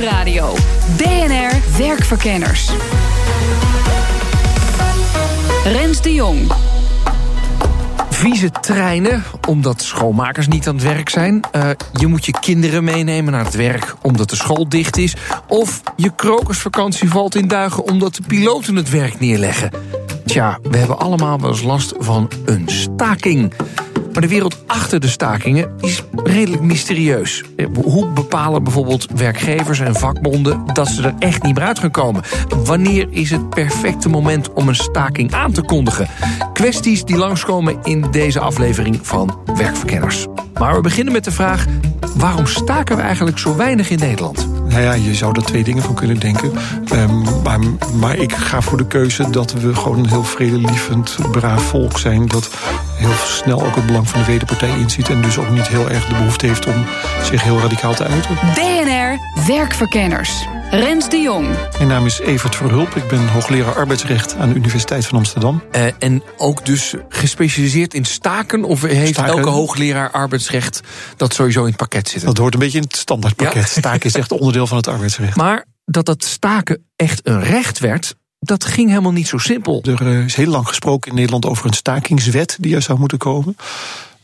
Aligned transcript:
Nieuwsradio. 0.00 0.54
BNR 0.96 1.78
Werkverkenners. 1.78 2.70
Rens 5.64 6.02
de 6.02 6.14
Jong. 6.14 6.52
Vieze 8.10 8.50
treinen, 8.50 9.22
omdat 9.48 9.82
schoonmakers 9.82 10.48
niet 10.48 10.68
aan 10.68 10.74
het 10.74 10.84
werk 10.84 11.08
zijn. 11.08 11.40
Uh, 11.56 11.70
je 11.92 12.06
moet 12.06 12.24
je 12.24 12.32
kinderen 12.40 12.84
meenemen 12.84 13.32
naar 13.32 13.44
het 13.44 13.54
werk 13.54 13.94
omdat 14.02 14.30
de 14.30 14.36
school 14.36 14.68
dicht 14.68 14.96
is. 14.96 15.16
Of 15.48 15.80
je 15.96 16.14
krokusvakantie 16.14 17.08
valt 17.08 17.34
in 17.34 17.48
duigen 17.48 17.84
omdat 17.84 18.14
de 18.14 18.22
piloten 18.26 18.76
het 18.76 18.90
werk 18.90 19.20
neerleggen. 19.20 19.70
Tja, 20.24 20.58
we 20.62 20.76
hebben 20.76 20.98
allemaal 20.98 21.40
wel 21.40 21.50
eens 21.50 21.62
last 21.62 21.94
van 21.98 22.30
een 22.44 22.64
staking. 22.66 23.52
Maar 24.12 24.22
de 24.22 24.28
wereld 24.28 24.56
achter 24.66 25.00
de 25.00 25.08
stakingen 25.08 25.70
is 25.80 26.02
redelijk 26.24 26.62
mysterieus. 26.62 27.44
Hoe 27.84 28.06
bepalen 28.06 28.64
bijvoorbeeld 28.64 29.06
werkgevers 29.14 29.80
en 29.80 29.94
vakbonden 29.94 30.64
dat 30.72 30.88
ze 30.88 31.02
er 31.02 31.14
echt 31.18 31.42
niet 31.42 31.54
meer 31.54 31.64
uit 31.64 31.78
gaan 31.78 31.90
komen? 31.90 32.22
Wanneer 32.64 33.06
is 33.10 33.30
het 33.30 33.50
perfecte 33.50 34.08
moment 34.08 34.52
om 34.52 34.68
een 34.68 34.74
staking 34.74 35.32
aan 35.32 35.52
te 35.52 35.62
kondigen? 35.62 36.08
Kwesties 36.52 37.04
die 37.04 37.16
langskomen 37.16 37.78
in 37.82 38.06
deze 38.10 38.40
aflevering 38.40 38.98
van 39.02 39.38
Werkverkenners. 39.56 40.26
Maar 40.58 40.74
we 40.74 40.80
beginnen 40.80 41.12
met 41.12 41.24
de 41.24 41.32
vraag: 41.32 41.66
waarom 42.14 42.46
staken 42.46 42.96
we 42.96 43.02
eigenlijk 43.02 43.38
zo 43.38 43.56
weinig 43.56 43.90
in 43.90 43.98
Nederland? 43.98 44.59
Nou 44.70 44.82
ja, 44.82 44.92
je 44.92 45.14
zou 45.14 45.34
er 45.36 45.44
twee 45.44 45.64
dingen 45.64 45.82
van 45.82 45.94
kunnen 45.94 46.20
denken. 46.20 46.52
Maar, 47.42 47.58
maar, 47.98 48.16
ik 48.16 48.32
ga 48.32 48.60
voor 48.60 48.78
de 48.78 48.86
keuze 48.86 49.30
dat 49.30 49.52
we 49.52 49.74
gewoon 49.74 49.98
een 49.98 50.08
heel 50.08 50.24
vredelievend, 50.24 51.16
braaf 51.30 51.62
volk 51.62 51.98
zijn. 51.98 52.26
Dat 52.26 52.50
heel 52.94 53.14
snel 53.24 53.64
ook 53.66 53.74
het 53.74 53.86
belang 53.86 54.08
van 54.08 54.20
de 54.20 54.26
wederpartij 54.26 54.78
inziet. 54.78 55.08
En 55.08 55.22
dus 55.22 55.38
ook 55.38 55.50
niet 55.50 55.68
heel 55.68 55.90
erg 55.90 56.06
de 56.06 56.14
behoefte 56.14 56.46
heeft 56.46 56.66
om 56.66 56.84
zich 57.22 57.42
heel 57.42 57.58
radicaal 57.58 57.94
te 57.94 58.04
uiten. 58.04 58.34
BNR 58.54 59.18
Werkverkenners. 59.46 60.46
Rens 60.70 61.08
de 61.08 61.16
Jong. 61.16 61.48
Mijn 61.76 61.88
naam 61.88 62.06
is 62.06 62.18
Evert 62.18 62.56
Verhulp. 62.56 62.96
Ik 62.96 63.08
ben 63.08 63.28
hoogleraar 63.28 63.74
arbeidsrecht 63.74 64.36
aan 64.36 64.48
de 64.48 64.54
Universiteit 64.54 65.06
van 65.06 65.18
Amsterdam. 65.18 65.62
Uh, 65.76 65.86
en 65.98 66.22
ook 66.36 66.66
dus 66.66 66.94
gespecialiseerd 67.08 67.94
in 67.94 68.04
staken? 68.04 68.64
Of 68.64 68.82
heeft 68.82 69.12
staken, 69.12 69.32
elke 69.32 69.48
hoogleraar 69.48 70.10
arbeidsrecht 70.10 70.80
dat 71.16 71.34
sowieso 71.34 71.60
in 71.60 71.66
het 71.66 71.76
pakket 71.76 72.08
zitten? 72.08 72.28
Dat 72.28 72.38
hoort 72.38 72.54
een 72.54 72.60
beetje 72.60 72.78
in 72.78 72.84
het 72.84 72.96
standaardpakket. 72.96 73.62
Ja. 73.74 73.80
Staken 73.80 74.06
is 74.06 74.14
echt 74.14 74.32
onderdeel 74.32 74.66
van 74.66 74.76
het 74.76 74.88
arbeidsrecht. 74.88 75.36
Maar 75.36 75.64
dat 75.84 76.06
dat 76.06 76.24
staken 76.24 76.84
echt 76.96 77.20
een 77.22 77.42
recht 77.42 77.78
werd, 77.78 78.14
dat 78.38 78.64
ging 78.64 78.88
helemaal 78.88 79.12
niet 79.12 79.28
zo 79.28 79.38
simpel. 79.38 79.82
Er 79.84 80.24
is 80.24 80.34
heel 80.34 80.50
lang 80.50 80.68
gesproken 80.68 81.10
in 81.10 81.16
Nederland 81.16 81.46
over 81.46 81.66
een 81.66 81.72
stakingswet 81.72 82.56
die 82.60 82.74
er 82.74 82.82
zou 82.82 82.98
moeten 82.98 83.18
komen. 83.18 83.56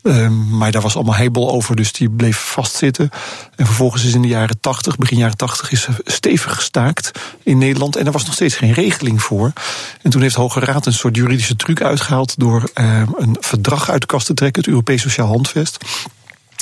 Um, 0.07 0.57
maar 0.57 0.73
daar 0.73 0.83
was 0.83 0.95
allemaal 0.95 1.15
heibel 1.15 1.51
over, 1.51 1.77
dus 1.77 1.93
die 1.93 2.11
bleef 2.11 2.39
vastzitten. 2.39 3.11
En 3.57 3.67
vervolgens 3.67 4.05
is 4.05 4.15
in 4.15 4.23
de 4.23 4.29
jaren 4.29 4.61
80, 4.61 4.97
begin 4.97 5.19
jaren 5.19 5.37
80, 5.37 5.73
is 5.73 5.89
stevig 6.05 6.55
gestaakt 6.55 7.11
in 7.43 7.59
Nederland. 7.59 7.97
En 7.97 8.07
er 8.07 8.13
was 8.13 8.25
nog 8.25 8.35
steeds 8.35 8.57
geen 8.57 8.73
regeling 8.73 9.23
voor. 9.23 9.53
En 10.03 10.11
toen 10.11 10.23
heeft 10.23 10.35
de 10.35 10.41
Hoge 10.41 10.61
Raad 10.61 10.87
een 10.87 10.93
soort 10.93 11.17
juridische 11.17 11.57
truc 11.57 11.83
uitgehaald 11.83 12.39
door 12.39 12.71
um, 12.75 13.15
een 13.17 13.37
verdrag 13.41 13.91
uit 13.91 14.01
de 14.01 14.07
kast 14.07 14.27
te 14.27 14.35
trekken, 14.35 14.63
het 14.63 14.71
Europees 14.71 15.03
Sociaal 15.03 15.29
Handvest 15.29 15.85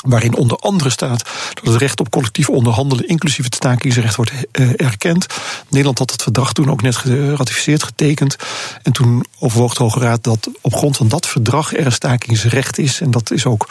waarin 0.05 0.37
onder 0.37 0.59
andere 0.59 0.91
staat 0.91 1.25
dat 1.55 1.73
het 1.73 1.77
recht 1.77 2.01
op 2.01 2.11
collectief 2.11 2.49
onderhandelen, 2.49 3.09
inclusief 3.09 3.45
het 3.45 3.55
stakingsrecht, 3.55 4.17
wordt 4.17 4.33
uh, 4.53 4.71
erkend. 4.77 5.27
Nederland 5.69 5.99
had 5.99 6.11
het 6.11 6.23
verdrag 6.23 6.53
toen 6.53 6.71
ook 6.71 6.83
net 6.83 6.97
geratificeerd, 6.97 7.83
getekend. 7.83 8.37
En 8.83 8.93
toen 8.93 9.25
overwoog 9.39 9.75
de 9.75 9.83
Hoge 9.83 10.01
Raad 10.01 10.25
dat 10.25 10.49
op 10.61 10.75
grond 10.75 10.97
van 10.97 11.09
dat 11.09 11.27
verdrag 11.27 11.75
er 11.77 11.87
een 11.87 11.93
stakingsrecht 11.93 12.79
is. 12.79 13.01
En 13.01 13.11
dat 13.11 13.31
is 13.31 13.47
ook 13.47 13.69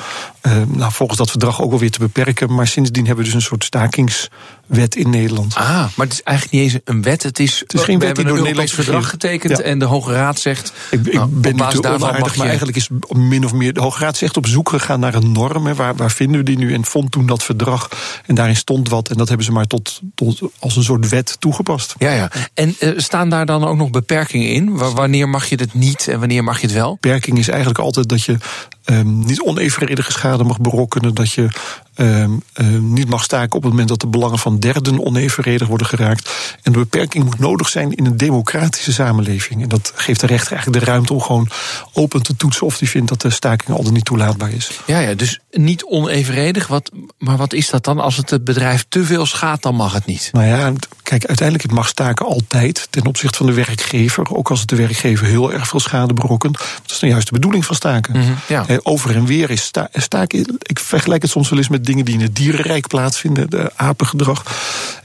nou, 0.68 0.92
volgens 0.92 1.18
dat 1.18 1.30
verdrag 1.30 1.62
ook 1.62 1.72
alweer 1.72 1.92
te 1.92 2.00
beperken. 2.00 2.54
Maar 2.56 2.68
sindsdien 2.68 3.06
hebben 3.06 3.24
we 3.26 3.32
dus 3.32 3.40
een 3.42 3.48
soort 3.48 3.64
stakingswet 3.64 4.96
in 4.96 5.10
Nederland. 5.10 5.56
Ah, 5.56 5.68
maar 5.96 6.06
het 6.06 6.14
is 6.14 6.22
eigenlijk 6.24 6.58
niet 6.64 6.74
eens 6.74 6.82
een 6.86 7.02
wet. 7.02 7.24
Het 7.24 7.40
is, 7.40 7.60
het 7.60 7.74
is 7.74 7.82
geen 7.82 8.00
we 8.00 8.06
wet 8.06 8.16
die 8.16 8.24
hebben 8.26 8.26
door 8.26 8.38
een 8.52 8.58
Europees 8.60 8.74
verdrag 8.74 9.10
getekend 9.10 9.58
Ja. 9.58 9.64
en 9.64 9.80
de 9.80 9.86
Hoge 9.86 10.12
Raad 10.14 10.40
zegt. 10.40 10.74
Ik, 10.92 11.06
ik 11.06 11.14
nou, 11.14 11.28
ben 11.30 11.56
basis 11.56 11.80
te 11.80 11.88
onaardig, 11.88 12.28
maar 12.28 12.36
je- 12.36 12.44
eigenlijk 12.52 12.78
is 12.78 12.90
min 13.10 13.46
of 13.46 13.54
meer... 13.54 13.74
De 13.74 13.82
Hoge 13.82 14.04
Raad 14.04 14.16
is 14.16 14.22
echt 14.22 14.38
op 14.38 14.48
zoek 14.48 14.70
gegaan 14.70 15.00
naar 15.00 15.14
een 15.16 15.32
norm. 15.32 15.66
hè, 15.66 15.76
Waar, 15.76 15.96
waar 15.96 16.12
vinden 16.12 16.38
we 16.38 16.44
die 16.46 16.58
nu? 16.58 16.74
En 16.74 16.86
vond 16.86 17.12
toen 17.12 17.26
dat 17.26 17.44
verdrag. 17.44 17.90
En 18.26 18.36
daarin 18.36 18.56
stond 18.56 18.90
wat. 18.90 19.10
En 19.10 19.18
dat 19.18 19.28
hebben 19.28 19.46
ze 19.46 19.52
maar 19.52 19.66
tot, 19.68 20.02
tot 20.16 20.42
als 20.60 20.76
een 20.76 20.84
soort 20.84 21.10
wet 21.10 21.36
toegepast. 21.40 21.96
Ja, 21.98 22.12
ja. 22.12 22.32
En 22.54 22.76
eh, 22.80 22.90
staan 22.98 23.30
daar 23.30 23.46
dan 23.46 23.64
ook 23.66 23.78
nog 23.78 23.90
beperkingen 23.90 24.50
in? 24.50 24.78
Wa- 24.78 24.92
Wanneer 24.92 25.30
mag 25.30 25.46
je 25.46 25.56
het 25.56 25.74
niet 25.74 26.08
en 26.08 26.20
wanneer 26.20 26.44
mag 26.44 26.60
je 26.60 26.66
het 26.68 26.76
wel? 26.76 26.92
beperking 26.94 27.38
is 27.38 27.48
eigenlijk 27.48 27.80
altijd 27.80 28.10
dat 28.10 28.24
je 28.24 28.38
ehm, 28.84 29.20
niet 29.20 29.42
onevenredige 29.42 30.12
schade 30.12 30.44
mag 30.44 30.60
berokkenen. 30.60 31.14
Dat 31.14 31.32
je 31.32 31.48
ehm, 31.94 32.32
ehm, 32.54 32.94
niet 32.94 33.10
mag 33.10 33.24
staken 33.24 33.56
op 33.56 33.62
het 33.62 33.72
moment 33.72 33.90
dat 33.90 34.00
de 34.00 34.08
belangen 34.08 34.40
van 34.40 34.60
derden 34.60 35.06
onevenredig 35.06 35.68
worden 35.68 35.88
geraakt. 35.88 36.32
En 36.62 36.72
de 36.72 36.80
beperking 36.80 37.24
moet 37.24 37.40
nodig 37.40 37.70
zijn 37.70 37.92
in 37.92 38.06
een 38.06 38.18
democratische 38.18 38.94
samenleving. 38.94 39.62
En 39.62 39.70
dat 39.70 39.92
geeft 39.96 40.20
de 40.20 40.28
rechter 40.28 40.52
eigenlijk 40.52 40.86
de 40.86 40.92
ruimte 40.92 41.14
om 41.14 41.22
gewoon 41.22 41.50
open 41.94 42.24
te 42.24 42.36
toetsen 42.36 42.66
of 42.66 42.78
die 42.78 42.90
vindt 42.90 43.10
dat 43.10 43.22
de 43.22 43.30
staking 43.30 43.78
al 43.78 43.84
dan 43.84 43.94
niet 43.94 44.06
toelaatbaar 44.06 44.52
is. 44.52 44.82
Ja, 44.86 45.00
ja, 45.00 45.14
dus 45.14 45.40
niet 45.52 45.84
onevenredig. 45.84 46.68
Wat, 46.68 46.92
maar 47.18 47.38
wat 47.38 47.54
is 47.54 47.70
dat 47.70 47.84
dan? 47.84 48.00
Als 48.00 48.18
het 48.18 48.30
het 48.30 48.44
bedrijf 48.44 48.86
te 48.90 49.06
veel 49.06 49.26
schaadt, 49.26 49.64
dan 49.64 49.76
mag 49.76 49.94
het 49.94 50.06
niet. 50.06 50.30
Nou 50.32 50.46
ja, 50.46 50.74
kijk, 51.18 51.26
uiteindelijk 51.26 51.68
het 51.68 51.78
mag 51.78 51.88
staken 51.88 52.26
altijd 52.26 52.88
ten 52.90 53.06
opzichte 53.06 53.38
van 53.38 53.46
de 53.46 53.54
werkgever. 53.54 54.36
Ook 54.36 54.50
als 54.50 54.60
het 54.60 54.70
de 54.70 54.76
werkgever 54.76 55.26
heel 55.26 55.54
erg 55.54 55.68
veel 55.68 55.80
schade 55.80 56.14
berokkent. 56.14 56.58
Dat 56.58 56.92
is 56.92 57.00
nou 57.00 57.12
juist 57.12 57.28
de 57.28 57.34
bedoeling 57.34 57.66
van 57.66 57.76
staken. 57.76 58.18
Mhm, 58.20 58.32
ja. 58.48 58.66
Over 58.84 59.16
en 59.16 59.26
weer 59.26 59.50
is 59.50 59.64
sta- 59.64 59.90
staken. 59.94 60.58
Ik 60.60 60.80
vergelijk 60.80 61.22
het 61.22 61.32
soms 61.32 61.50
wel 61.50 61.60
eens 61.60 61.68
met 61.68 61.86
dingen 61.86 62.06
die 62.06 62.14
in 62.14 62.22
het 62.22 62.36
dierenrijk 62.36 62.88
plaatsvinden, 62.88 63.50
de 63.50 63.72
apengedrag. 63.76 64.44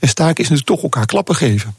En 0.01 0.09
staken 0.09 0.45
is 0.45 0.49
natuurlijk 0.49 0.67
toch 0.67 0.83
elkaar 0.83 1.07
klappen 1.07 1.35
geven. 1.35 1.75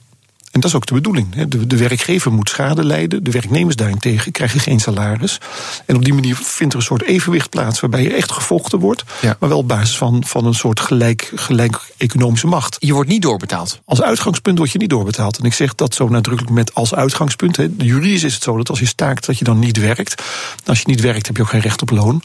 En 0.51 0.59
dat 0.59 0.69
is 0.69 0.75
ook 0.75 0.85
de 0.85 0.93
bedoeling. 0.93 1.35
hè. 1.35 1.47
De, 1.47 1.67
de 1.67 1.77
werkgever 1.77 2.31
moet 2.31 2.49
schade 2.49 2.83
lijden. 2.83 3.23
De 3.23 3.31
werknemers 3.31 3.75
daarentegen 3.75 4.31
krijgen 4.31 4.59
geen 4.59 4.79
salaris. 4.79 5.37
En 5.85 5.95
op 5.95 6.03
die 6.05 6.13
manier 6.13 6.35
vindt 6.35 6.73
er 6.73 6.79
een 6.79 6.85
soort 6.85 7.01
evenwicht 7.03 7.49
plaats. 7.49 7.79
waarbij 7.79 8.05
er 8.05 8.15
echt 8.15 8.31
gevochten 8.31 8.79
wordt. 8.79 9.03
Ja. 9.21 9.35
Maar 9.39 9.49
wel 9.49 9.57
op 9.57 9.67
basis 9.67 9.97
van, 9.97 10.23
van 10.25 10.45
een 10.45 10.53
soort 10.53 10.79
gelijk, 10.79 11.31
gelijk 11.35 11.91
economische 11.97 12.47
macht. 12.47 12.75
Je 12.79 12.93
wordt 12.93 13.09
niet 13.09 13.21
doorbetaald. 13.21 13.79
Als 13.85 14.01
uitgangspunt 14.01 14.57
word 14.57 14.71
je 14.71 14.77
niet 14.77 14.89
doorbetaald. 14.89 15.37
En 15.37 15.43
ik 15.45 15.53
zeg 15.53 15.75
dat 15.75 15.93
zo 15.95 16.07
nadrukkelijk 16.07 16.53
met 16.55 16.73
als 16.73 16.95
uitgangspunt. 16.95 17.55
hè. 17.57 17.67
Juridisch 17.77 18.23
is 18.23 18.33
het 18.33 18.43
zo 18.43 18.57
dat 18.57 18.69
als 18.69 18.79
je 18.79 18.85
staakt, 18.85 19.25
dat 19.25 19.37
je 19.37 19.43
dan 19.43 19.59
niet 19.59 19.77
werkt. 19.79 20.23
Als 20.65 20.79
je 20.79 20.87
niet 20.87 21.01
werkt, 21.01 21.27
heb 21.27 21.35
je 21.37 21.41
ook 21.41 21.49
geen 21.49 21.61
recht 21.61 21.81
op 21.81 21.89
loon. 21.89 22.21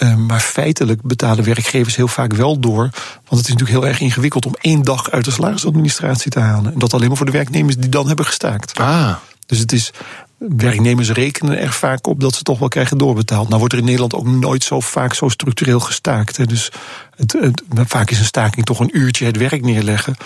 Eh, 0.00 0.14
maar 0.14 0.40
feitelijk 0.40 1.02
betalen 1.02 1.44
werkgevers 1.44 1.96
heel 1.96 2.08
vaak 2.08 2.32
wel 2.32 2.58
door. 2.58 2.82
Want 2.82 3.40
het 3.40 3.48
is 3.48 3.52
natuurlijk 3.52 3.70
heel 3.70 3.86
erg 3.86 4.00
ingewikkeld 4.00 4.46
om 4.46 4.54
één 4.60 4.82
dag 4.82 5.10
uit 5.10 5.24
de 5.24 5.30
salarisadministratie 5.30 6.30
te 6.30 6.40
halen. 6.40 6.72
En 6.72 6.78
dat 6.78 6.94
alleen 6.94 7.08
maar 7.08 7.16
voor 7.16 7.26
de 7.26 7.32
werknemers 7.32 7.76
die 7.76 7.90
dan 7.90 8.06
hebben 8.06 8.24
gestaakt. 8.24 8.78
Ah, 8.78 9.16
Dus 9.46 9.58
het 9.58 9.72
is. 9.72 9.92
Werknemers 10.38 11.10
rekenen 11.10 11.58
er 11.58 11.72
vaak 11.72 12.06
op 12.06 12.20
dat 12.20 12.34
ze 12.34 12.42
toch 12.42 12.58
wel 12.58 12.68
krijgen 12.68 12.98
doorbetaald. 12.98 13.46
Nou 13.46 13.58
wordt 13.58 13.72
er 13.72 13.78
in 13.78 13.84
Nederland 13.84 14.14
ook 14.14 14.26
nooit 14.26 14.64
zo 14.64 14.80
vaak 14.80 15.14
zo 15.14 15.28
structureel 15.28 15.80
gestaakt. 15.80 16.36
Hè. 16.36 16.46
Dus 16.46 16.72
het, 17.20 17.32
het- 17.32 17.62
vaak 17.74 18.10
is 18.10 18.18
een 18.18 18.24
staking 18.24 18.66
toch 18.66 18.80
een 18.80 18.96
uurtje 18.98 19.26
het 19.26 19.36
werk 19.36 19.62
neerleggen. 19.62 20.16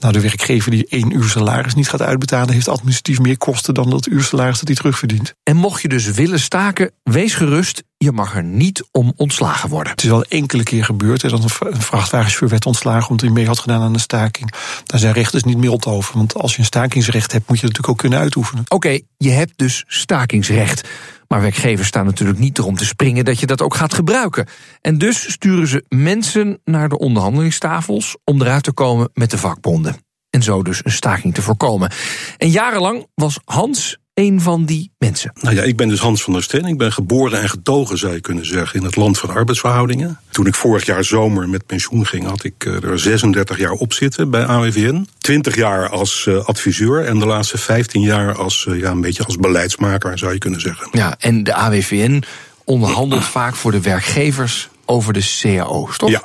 Nou, 0.00 0.12
de 0.12 0.20
werkgever 0.20 0.70
die 0.70 0.86
één 0.88 1.14
uur 1.16 1.28
salaris 1.28 1.74
niet 1.74 1.88
gaat 1.88 2.02
uitbetalen, 2.02 2.54
heeft 2.54 2.68
administratief 2.68 3.18
meer 3.20 3.38
kosten 3.38 3.74
dan 3.74 3.90
dat 3.90 4.06
uur 4.06 4.22
salaris 4.22 4.58
dat 4.58 4.66
hij 4.68 4.76
terugverdient. 4.76 5.34
en 5.42 5.56
mocht 5.56 5.82
je 5.82 5.88
dus 5.88 6.10
willen 6.10 6.40
staken, 6.40 6.90
wees 7.02 7.34
gerust. 7.34 7.82
Je 7.96 8.12
mag 8.12 8.36
er 8.36 8.44
niet 8.44 8.84
om 8.90 9.12
ontslagen 9.16 9.68
worden. 9.68 9.92
Het 9.92 10.02
is 10.02 10.08
wel 10.08 10.24
enkele 10.24 10.62
keer 10.62 10.84
gebeurd 10.84 11.22
hè, 11.22 11.28
dat 11.28 11.42
een 11.42 11.50
vrachtwagenchauffeur 11.82 12.48
werd 12.48 12.66
ontslagen 12.66 13.10
omdat 13.10 13.24
hij 13.26 13.34
mee 13.34 13.46
had 13.46 13.58
gedaan 13.58 13.82
aan 13.82 13.94
een 13.94 14.00
staking. 14.00 14.52
Daar 14.84 15.00
zijn 15.00 15.12
rechters 15.12 15.42
niet 15.42 15.56
mild 15.56 15.86
over. 15.86 16.16
Want 16.16 16.34
als 16.34 16.52
je 16.52 16.58
een 16.58 16.64
stakingsrecht 16.64 17.32
hebt, 17.32 17.48
moet 17.48 17.60
je 17.60 17.66
het 17.66 17.76
natuurlijk 17.76 17.88
ook 17.88 17.98
kunnen 17.98 18.18
uitoefenen. 18.18 18.64
Oké, 18.68 18.98
je 19.16 19.30
hebt 19.30 19.52
dus 19.56 19.84
stakingsrecht. 19.86 20.88
Maar 21.32 21.40
werkgevers 21.40 21.88
staan 21.88 22.04
natuurlijk 22.04 22.38
niet 22.38 22.58
erom 22.58 22.76
te 22.76 22.84
springen 22.84 23.24
dat 23.24 23.40
je 23.40 23.46
dat 23.46 23.62
ook 23.62 23.74
gaat 23.74 23.94
gebruiken. 23.94 24.46
En 24.80 24.98
dus 24.98 25.32
sturen 25.32 25.66
ze 25.66 25.84
mensen 25.88 26.60
naar 26.64 26.88
de 26.88 26.98
onderhandelingstafels 26.98 28.16
om 28.24 28.42
eruit 28.42 28.62
te 28.62 28.72
komen 28.72 29.10
met 29.14 29.30
de 29.30 29.38
vakbonden. 29.38 29.96
En 30.30 30.42
zo 30.42 30.62
dus 30.62 30.84
een 30.84 30.92
staking 30.92 31.34
te 31.34 31.42
voorkomen. 31.42 31.92
En 32.36 32.50
jarenlang 32.50 33.06
was 33.14 33.40
Hans 33.44 33.98
een 34.14 34.40
van 34.40 34.64
die 34.64 34.90
mensen. 34.98 35.32
Nou 35.40 35.54
ja, 35.54 35.62
ik 35.62 35.76
ben 35.76 35.88
dus 35.88 36.00
Hans 36.00 36.22
van 36.22 36.32
der 36.32 36.42
Steen. 36.42 36.64
Ik 36.64 36.78
ben 36.78 36.92
geboren 36.92 37.40
en 37.40 37.48
getogen, 37.48 37.98
zou 37.98 38.12
je 38.12 38.20
kunnen 38.20 38.46
zeggen, 38.46 38.78
in 38.78 38.86
het 38.86 38.96
land 38.96 39.18
van 39.18 39.30
arbeidsverhoudingen. 39.30 40.18
Toen 40.30 40.46
ik 40.46 40.54
vorig 40.54 40.86
jaar 40.86 41.04
zomer 41.04 41.48
met 41.48 41.66
pensioen 41.66 42.06
ging, 42.06 42.26
had 42.26 42.44
ik 42.44 42.64
eh, 42.64 42.82
er 42.82 42.98
36 42.98 43.58
jaar 43.58 43.72
op 43.72 43.92
zitten 43.92 44.30
bij 44.30 44.44
AWVN. 44.46 45.06
20 45.18 45.56
jaar 45.56 45.88
als 45.88 46.26
uh, 46.28 46.44
adviseur 46.44 47.04
en 47.04 47.18
de 47.18 47.26
laatste 47.26 47.58
15 47.58 48.00
jaar 48.00 48.34
als, 48.34 48.66
uh, 48.68 48.80
ja, 48.80 48.90
een 48.90 49.00
beetje 49.00 49.24
als 49.24 49.36
beleidsmaker, 49.36 50.18
zou 50.18 50.32
je 50.32 50.38
kunnen 50.38 50.60
zeggen. 50.60 50.88
Ja, 50.92 51.16
en 51.18 51.44
de 51.44 51.54
AWVN 51.54 52.22
onderhandelt 52.64 53.24
vaak 53.24 53.54
voor 53.54 53.70
de 53.70 53.80
werkgevers 53.80 54.68
over 54.84 55.12
de 55.12 55.38
cao's, 55.40 55.96
toch? 55.96 56.10
Ja, 56.10 56.22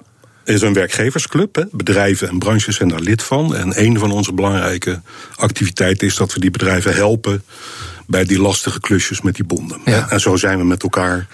is 0.47 0.61
een 0.61 0.73
werkgeversclub. 0.73 1.55
Hè. 1.55 1.63
Bedrijven 1.71 2.29
en 2.29 2.39
branches 2.39 2.75
zijn 2.75 2.89
daar 2.89 2.99
lid 2.99 3.23
van. 3.23 3.55
En 3.55 3.83
een 3.83 3.99
van 3.99 4.11
onze 4.11 4.33
belangrijke 4.33 5.01
activiteiten 5.35 6.07
is 6.07 6.15
dat 6.15 6.33
we 6.33 6.39
die 6.39 6.51
bedrijven 6.51 6.93
helpen 6.93 7.43
bij 8.07 8.25
die 8.25 8.39
lastige 8.39 8.79
klusjes 8.79 9.21
met 9.21 9.35
die 9.35 9.45
bonden. 9.45 9.79
Ja. 9.85 10.09
En 10.09 10.19
zo 10.19 10.35
zijn 10.35 10.57
we 10.57 10.63
met 10.63 10.83
elkaar 10.83 11.27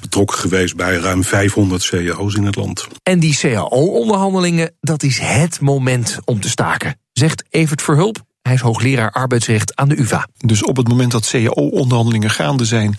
betrokken 0.00 0.38
geweest 0.38 0.76
bij 0.76 0.96
ruim 0.96 1.24
500 1.24 1.88
cao's 1.88 2.34
in 2.34 2.44
het 2.44 2.56
land. 2.56 2.86
En 3.02 3.20
die 3.20 3.36
cao-onderhandelingen, 3.36 4.74
dat 4.80 5.02
is 5.02 5.18
het 5.18 5.60
moment 5.60 6.18
om 6.24 6.40
te 6.40 6.48
staken, 6.48 7.00
zegt 7.12 7.44
Evert 7.50 7.82
Verhulp. 7.82 8.26
Hij 8.42 8.54
is 8.54 8.60
hoogleraar 8.60 9.10
arbeidsrecht 9.10 9.76
aan 9.76 9.88
de 9.88 10.00
UvA. 10.00 10.28
Dus 10.36 10.62
op 10.62 10.76
het 10.76 10.88
moment 10.88 11.10
dat 11.10 11.28
cao-onderhandelingen 11.30 12.30
gaande 12.30 12.64
zijn, 12.64 12.96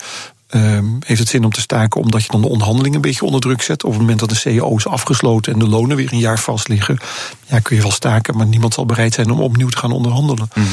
Um, 0.56 0.98
heeft 1.06 1.20
het 1.20 1.30
zin 1.30 1.44
om 1.44 1.52
te 1.52 1.62
staken 1.62 2.02
omdat 2.02 2.24
je 2.24 2.32
dan 2.32 2.42
de 2.42 2.48
onderhandelingen 2.48 2.96
een 2.96 3.02
beetje 3.02 3.26
onder 3.26 3.42
druk 3.42 3.62
zet. 3.62 3.84
Op 3.84 3.92
het 3.92 4.00
moment 4.00 4.20
dat 4.20 4.30
de 4.30 4.36
CEO 4.36 4.76
is 4.76 4.88
afgesloten 4.88 5.54
en 5.54 5.60
de 5.60 5.68
lonen 5.68 5.98
weer 5.98 6.14
een 6.14 6.20
jaar 6.20 6.40
vast 6.40 6.68
liggen, 6.68 6.98
ja, 7.48 7.60
kun 7.60 7.76
je 7.76 7.82
wel 7.82 7.92
staken, 7.92 8.38
maar 8.38 8.46
niemand 8.46 8.74
zal 8.74 8.86
bereid 8.86 9.14
zijn 9.14 9.32
om 9.32 9.40
opnieuw 9.40 9.70
te 9.70 9.78
gaan 9.78 9.92
onderhandelen. 9.92 10.50
Mm. 10.56 10.66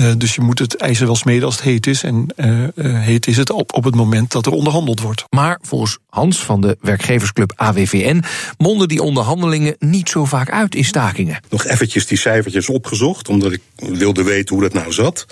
Uh, 0.00 0.12
dus 0.18 0.34
je 0.34 0.40
moet 0.40 0.58
het 0.58 0.76
ijzer 0.76 1.06
wel 1.06 1.16
smeden 1.16 1.44
als 1.44 1.54
het 1.54 1.64
heet 1.64 1.86
is. 1.86 2.02
En 2.02 2.26
uh, 2.36 2.62
uh, 2.74 3.00
heet 3.00 3.26
is 3.26 3.36
het 3.36 3.50
op, 3.50 3.74
op 3.74 3.84
het 3.84 3.94
moment 3.94 4.32
dat 4.32 4.46
er 4.46 4.52
onderhandeld 4.52 5.00
wordt. 5.00 5.24
Maar 5.30 5.58
volgens 5.62 5.98
Hans 6.08 6.38
van 6.38 6.60
de 6.60 6.76
werkgeversclub 6.80 7.52
AWVN 7.56 8.22
monden 8.58 8.88
die 8.88 9.02
onderhandelingen 9.02 9.76
niet 9.78 10.08
zo 10.08 10.24
vaak 10.24 10.50
uit 10.50 10.74
in 10.74 10.84
stakingen. 10.84 11.40
Nog 11.50 11.64
eventjes 11.64 12.06
die 12.06 12.18
cijfertjes 12.18 12.68
opgezocht, 12.68 13.28
omdat 13.28 13.52
ik 13.52 13.60
wilde 13.76 14.22
weten 14.22 14.54
hoe 14.54 14.64
dat 14.64 14.72
nou 14.72 14.92
zat. 14.92 15.26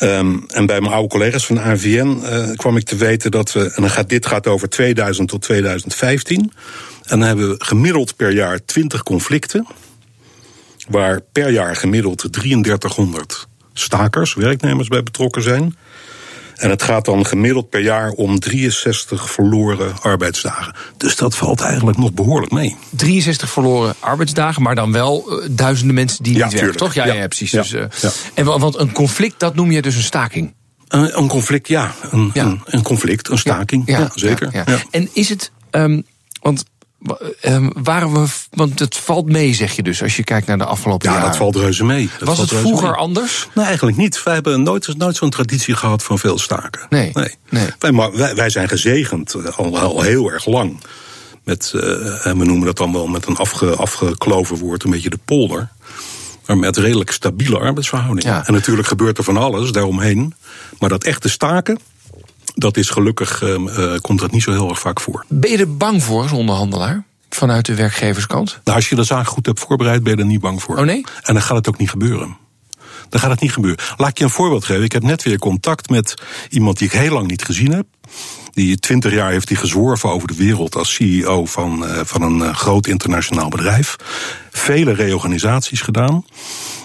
Um, 0.00 0.44
en 0.48 0.66
bij 0.66 0.80
mijn 0.80 0.92
oude 0.92 1.08
collega's 1.08 1.46
van 1.46 1.56
de 1.56 1.62
AVN 1.62 2.20
uh, 2.22 2.50
kwam 2.56 2.76
ik 2.76 2.84
te 2.84 2.96
weten 2.96 3.30
dat 3.30 3.52
we, 3.52 3.60
en 3.60 3.82
dan 3.82 3.90
gaat, 3.90 4.08
dit 4.08 4.26
gaat 4.26 4.46
over 4.46 4.68
2000 4.68 5.28
tot 5.28 5.42
2015, 5.42 6.40
en 6.40 7.18
dan 7.18 7.20
hebben 7.20 7.48
we 7.48 7.64
gemiddeld 7.64 8.16
per 8.16 8.32
jaar 8.32 8.64
20 8.64 9.02
conflicten, 9.02 9.66
waar 10.88 11.20
per 11.32 11.50
jaar 11.50 11.76
gemiddeld 11.76 12.28
3300 12.30 13.48
stakers, 13.72 14.34
werknemers 14.34 14.88
bij 14.88 15.02
betrokken 15.02 15.42
zijn. 15.42 15.76
En 16.56 16.70
het 16.70 16.82
gaat 16.82 17.04
dan 17.04 17.26
gemiddeld 17.26 17.70
per 17.70 17.80
jaar 17.80 18.10
om 18.10 18.38
63 18.38 19.30
verloren 19.30 20.00
arbeidsdagen. 20.02 20.74
Dus 20.96 21.16
dat 21.16 21.36
valt 21.36 21.60
eigenlijk 21.60 21.98
nog 21.98 22.12
behoorlijk 22.12 22.52
mee. 22.52 22.76
63 22.90 23.50
verloren 23.50 23.94
arbeidsdagen, 24.00 24.62
maar 24.62 24.74
dan 24.74 24.92
wel 24.92 25.42
uh, 25.42 25.48
duizenden 25.50 25.94
mensen 25.94 26.22
die 26.22 26.36
ja, 26.36 26.44
niet 26.44 26.60
werken, 26.60 26.76
toch? 26.76 26.94
Ja, 26.94 27.06
ja, 27.06 27.14
ja 27.14 27.26
precies. 27.26 27.50
Dus, 27.50 27.72
uh, 27.72 27.84
ja. 28.00 28.10
En 28.34 28.44
want 28.44 28.78
een 28.78 28.92
conflict, 28.92 29.40
dat 29.40 29.54
noem 29.54 29.70
je 29.70 29.82
dus 29.82 29.96
een 29.96 30.02
staking? 30.02 30.54
Een, 30.88 31.18
een 31.18 31.28
conflict, 31.28 31.68
ja. 31.68 31.94
Een, 32.10 32.30
een, 32.34 32.60
een, 32.64 32.82
conflict, 32.82 33.28
een 33.28 33.38
staking, 33.38 33.82
ja, 33.86 34.10
zeker. 34.14 34.64
En 34.90 35.08
is 35.12 35.28
het, 35.28 35.52
um, 35.70 36.04
want 36.40 36.64
um, 37.42 37.72
waren 37.82 38.12
we, 38.12 38.26
want 38.50 38.78
het 38.78 38.96
valt 38.96 39.26
mee, 39.26 39.54
zeg 39.54 39.76
je 39.76 39.82
dus, 39.82 40.02
als 40.02 40.16
je 40.16 40.24
kijkt 40.24 40.46
naar 40.46 40.58
de 40.58 40.64
afgelopen 40.64 41.08
ja, 41.08 41.14
jaren. 41.14 41.32
Ja, 41.32 41.38
dat 41.38 41.42
valt 41.42 41.56
reuze 41.56 41.84
mee. 41.84 42.10
Dat 42.18 42.28
Was 42.28 42.38
het 42.38 42.52
vroeger 42.54 42.90
mee. 42.90 42.98
anders? 42.98 43.48
Nee, 43.54 43.64
eigenlijk 43.64 43.96
niet. 43.96 44.22
Wij 44.22 44.34
hebben 44.34 44.62
nooit, 44.62 44.98
nooit 44.98 45.16
zo'n 45.16 45.30
traditie 45.30 45.76
gehad 45.76 46.02
van 46.02 46.18
veel 46.18 46.38
staken. 46.38 46.86
Nee. 46.88 47.10
nee. 47.14 47.34
nee. 47.48 47.66
Wij, 47.78 48.10
wij, 48.12 48.34
wij, 48.34 48.50
zijn 48.50 48.68
gezegend 48.68 49.56
al, 49.56 49.78
al 49.78 50.02
heel 50.02 50.32
erg 50.32 50.46
lang. 50.46 50.80
Met, 51.44 51.72
uh, 51.74 51.82
we 52.22 52.44
noemen 52.44 52.66
dat 52.66 52.76
dan 52.76 52.92
wel 52.92 53.06
met 53.06 53.26
een 53.26 53.36
afge, 53.36 53.76
afgekloven 53.76 54.56
woord, 54.56 54.84
een 54.84 54.90
beetje 54.90 55.10
de 55.10 55.18
polder. 55.24 55.68
Maar 56.46 56.58
met 56.58 56.76
redelijk 56.76 57.10
stabiele 57.10 57.58
arbeidsverhoudingen. 57.58 58.32
Ja. 58.32 58.46
En 58.46 58.52
natuurlijk 58.52 58.88
gebeurt 58.88 59.18
er 59.18 59.24
van 59.24 59.36
alles 59.36 59.72
daaromheen. 59.72 60.34
Maar 60.78 60.88
dat 60.88 61.04
echte 61.04 61.28
staken, 61.28 61.78
dat 62.58 62.76
is 62.76 62.90
gelukkig, 62.90 63.42
uh, 63.42 63.96
komt 64.00 64.20
dat 64.20 64.30
niet 64.30 64.42
zo 64.42 64.50
heel 64.50 64.68
erg 64.68 64.78
vaak 64.78 65.00
voor. 65.00 65.24
Ben 65.28 65.50
je 65.50 65.58
er 65.58 65.76
bang 65.76 66.02
voor 66.02 66.22
als 66.22 66.32
onderhandelaar? 66.32 67.04
Vanuit 67.30 67.66
de 67.66 67.74
werkgeverskant? 67.74 68.60
Nou, 68.64 68.76
als 68.76 68.88
je 68.88 68.94
de 68.94 69.04
zaak 69.04 69.26
goed 69.26 69.46
hebt 69.46 69.60
voorbereid, 69.60 70.02
ben 70.02 70.16
je 70.16 70.22
er 70.22 70.26
niet 70.26 70.40
bang 70.40 70.62
voor. 70.62 70.78
Oh 70.78 70.84
nee? 70.84 71.04
En 71.22 71.34
dan 71.34 71.42
gaat 71.42 71.56
het 71.56 71.68
ook 71.68 71.78
niet 71.78 71.90
gebeuren. 71.90 72.36
Dan 73.08 73.20
gaat 73.20 73.30
het 73.30 73.40
niet 73.40 73.52
gebeuren. 73.52 73.84
Laat 73.96 74.10
ik 74.10 74.18
je 74.18 74.24
een 74.24 74.30
voorbeeld 74.30 74.64
geven. 74.64 74.82
Ik 74.84 74.92
heb 74.92 75.02
net 75.02 75.22
weer 75.22 75.38
contact 75.38 75.90
met 75.90 76.14
iemand 76.48 76.78
die 76.78 76.86
ik 76.86 76.92
heel 76.92 77.12
lang 77.12 77.26
niet 77.26 77.44
gezien 77.44 77.72
heb. 77.72 77.86
Die 78.56 78.78
twintig 78.78 79.12
jaar 79.12 79.30
heeft 79.30 79.48
hij 79.48 79.58
gezworven 79.58 80.10
over 80.10 80.28
de 80.28 80.34
wereld 80.34 80.76
als 80.76 80.94
CEO 80.94 81.46
van, 81.46 81.84
uh, 81.84 82.00
van 82.04 82.22
een 82.22 82.38
uh, 82.38 82.54
groot 82.54 82.86
internationaal 82.86 83.48
bedrijf. 83.48 83.96
Vele 84.50 84.92
reorganisaties 84.92 85.80
gedaan. 85.80 86.24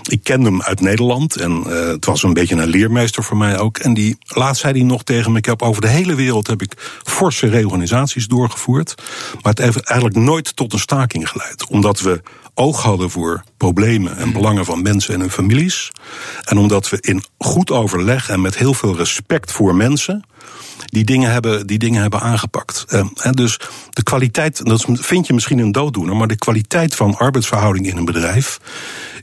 Ik 0.09 0.23
kende 0.23 0.49
hem 0.49 0.61
uit 0.61 0.81
Nederland 0.81 1.35
en 1.35 1.63
uh, 1.67 1.87
het 1.87 2.05
was 2.05 2.23
een 2.23 2.33
beetje 2.33 2.55
een 2.55 2.67
leermeester 2.67 3.23
voor 3.23 3.37
mij 3.37 3.59
ook. 3.59 3.77
En 3.77 3.93
die, 3.93 4.17
laatst 4.27 4.61
zei 4.61 4.73
hij 4.73 4.83
nog 4.83 5.03
tegen 5.03 5.31
me, 5.31 5.37
ik 5.37 5.45
heb 5.45 5.61
over 5.61 5.81
de 5.81 5.87
hele 5.87 6.15
wereld 6.15 6.47
heb 6.47 6.61
ik 6.61 6.99
forse 7.03 7.47
reorganisaties 7.47 8.27
doorgevoerd. 8.27 8.95
Maar 9.33 9.53
het 9.53 9.59
heeft 9.59 9.83
eigenlijk 9.83 10.19
nooit 10.19 10.55
tot 10.55 10.73
een 10.73 10.79
staking 10.79 11.29
geleid. 11.29 11.65
Omdat 11.67 11.99
we 11.99 12.21
oog 12.53 12.81
hadden 12.81 13.09
voor 13.09 13.43
problemen 13.57 14.17
en 14.17 14.33
belangen 14.33 14.65
van 14.65 14.81
mensen 14.81 15.13
en 15.13 15.19
hun 15.19 15.31
families. 15.31 15.91
En 16.43 16.57
omdat 16.57 16.89
we 16.89 16.97
in 17.01 17.23
goed 17.37 17.71
overleg 17.71 18.29
en 18.29 18.41
met 18.41 18.57
heel 18.57 18.73
veel 18.73 18.95
respect 18.95 19.51
voor 19.51 19.75
mensen 19.75 20.25
die 20.85 21.03
dingen 21.03 21.31
hebben, 21.31 21.67
die 21.67 21.79
dingen 21.79 22.01
hebben 22.01 22.19
aangepakt. 22.19 22.85
Uh, 22.89 23.05
dus 23.31 23.59
de 23.89 24.03
kwaliteit, 24.03 24.65
dat 24.65 24.85
vind 24.91 25.27
je 25.27 25.33
misschien 25.33 25.59
een 25.59 25.71
dooddoener, 25.71 26.15
maar 26.15 26.27
de 26.27 26.35
kwaliteit 26.35 26.95
van 26.95 27.17
arbeidsverhouding 27.17 27.87
in 27.87 27.97
een 27.97 28.05
bedrijf 28.05 28.59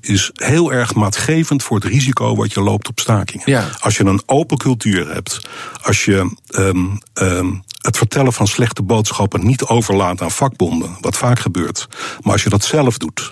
is 0.00 0.30
heel 0.34 0.72
erg 0.72 0.94
maatgevend 0.94 1.62
voor 1.62 1.76
het 1.76 1.84
risico 1.84 2.36
wat 2.36 2.52
je 2.52 2.60
loopt 2.60 2.88
op 2.88 3.00
stakingen. 3.00 3.50
Ja. 3.50 3.68
Als 3.78 3.96
je 3.96 4.04
een 4.04 4.22
open 4.26 4.56
cultuur 4.56 5.12
hebt, 5.12 5.48
als 5.82 6.04
je 6.04 6.36
um, 6.48 6.98
um, 7.14 7.62
het 7.78 7.96
vertellen 7.96 8.32
van 8.32 8.46
slechte 8.46 8.82
boodschappen 8.82 9.46
niet 9.46 9.62
overlaat 9.62 10.22
aan 10.22 10.30
vakbonden, 10.30 10.96
wat 11.00 11.16
vaak 11.16 11.38
gebeurt, 11.38 11.88
maar 12.20 12.32
als 12.32 12.42
je 12.42 12.48
dat 12.48 12.64
zelf 12.64 12.98
doet 12.98 13.30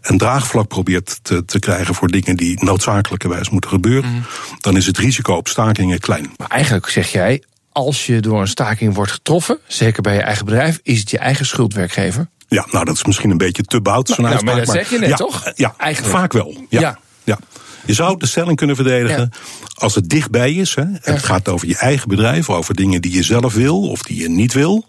en 0.00 0.18
draagvlak 0.18 0.68
probeert 0.68 1.18
te, 1.22 1.44
te 1.44 1.58
krijgen 1.58 1.94
voor 1.94 2.08
dingen 2.08 2.36
die 2.36 2.64
noodzakelijkerwijs 2.64 3.50
moeten 3.50 3.70
gebeuren, 3.70 4.10
mm. 4.10 4.24
dan 4.60 4.76
is 4.76 4.86
het 4.86 4.98
risico 4.98 5.34
op 5.34 5.48
stakingen 5.48 6.00
klein. 6.00 6.32
Maar 6.36 6.48
eigenlijk 6.48 6.88
zeg 6.88 7.12
jij, 7.12 7.42
als 7.72 8.06
je 8.06 8.20
door 8.20 8.40
een 8.40 8.48
staking 8.48 8.94
wordt 8.94 9.12
getroffen, 9.12 9.58
zeker 9.66 10.02
bij 10.02 10.14
je 10.14 10.20
eigen 10.20 10.44
bedrijf, 10.44 10.80
is 10.82 11.00
het 11.00 11.10
je 11.10 11.18
eigen 11.18 11.46
schuldwerkgever? 11.46 12.28
Ja, 12.48 12.66
nou 12.70 12.84
dat 12.84 12.94
is 12.94 13.04
misschien 13.04 13.30
een 13.30 13.36
beetje 13.36 13.62
te 13.62 13.80
bout. 13.80 14.08
Nou, 14.08 14.22
nou, 14.22 14.44
maar 14.44 14.56
dat 14.56 14.68
zeg 14.68 14.90
je 14.90 14.98
net, 14.98 15.08
ja, 15.08 15.16
toch? 15.16 15.52
Ja, 15.54 15.74
Eigenlijk. 15.78 16.16
vaak 16.16 16.32
wel. 16.32 16.56
Ja. 16.68 16.80
Ja. 16.80 16.98
ja. 17.24 17.38
Je 17.86 17.94
zou 17.94 18.18
de 18.18 18.26
stelling 18.26 18.56
kunnen 18.56 18.76
verdedigen 18.76 19.30
ja. 19.32 19.38
als 19.74 19.94
het 19.94 20.08
dichtbij 20.08 20.52
is. 20.52 20.74
Hè, 20.74 20.82
en 20.82 21.00
het 21.02 21.24
gaat 21.24 21.48
over 21.48 21.68
je 21.68 21.76
eigen 21.76 22.08
bedrijf, 22.08 22.50
over 22.50 22.74
dingen 22.74 23.02
die 23.02 23.12
je 23.12 23.22
zelf 23.22 23.54
wil 23.54 23.88
of 23.88 24.02
die 24.02 24.20
je 24.20 24.28
niet 24.28 24.52
wil. 24.52 24.84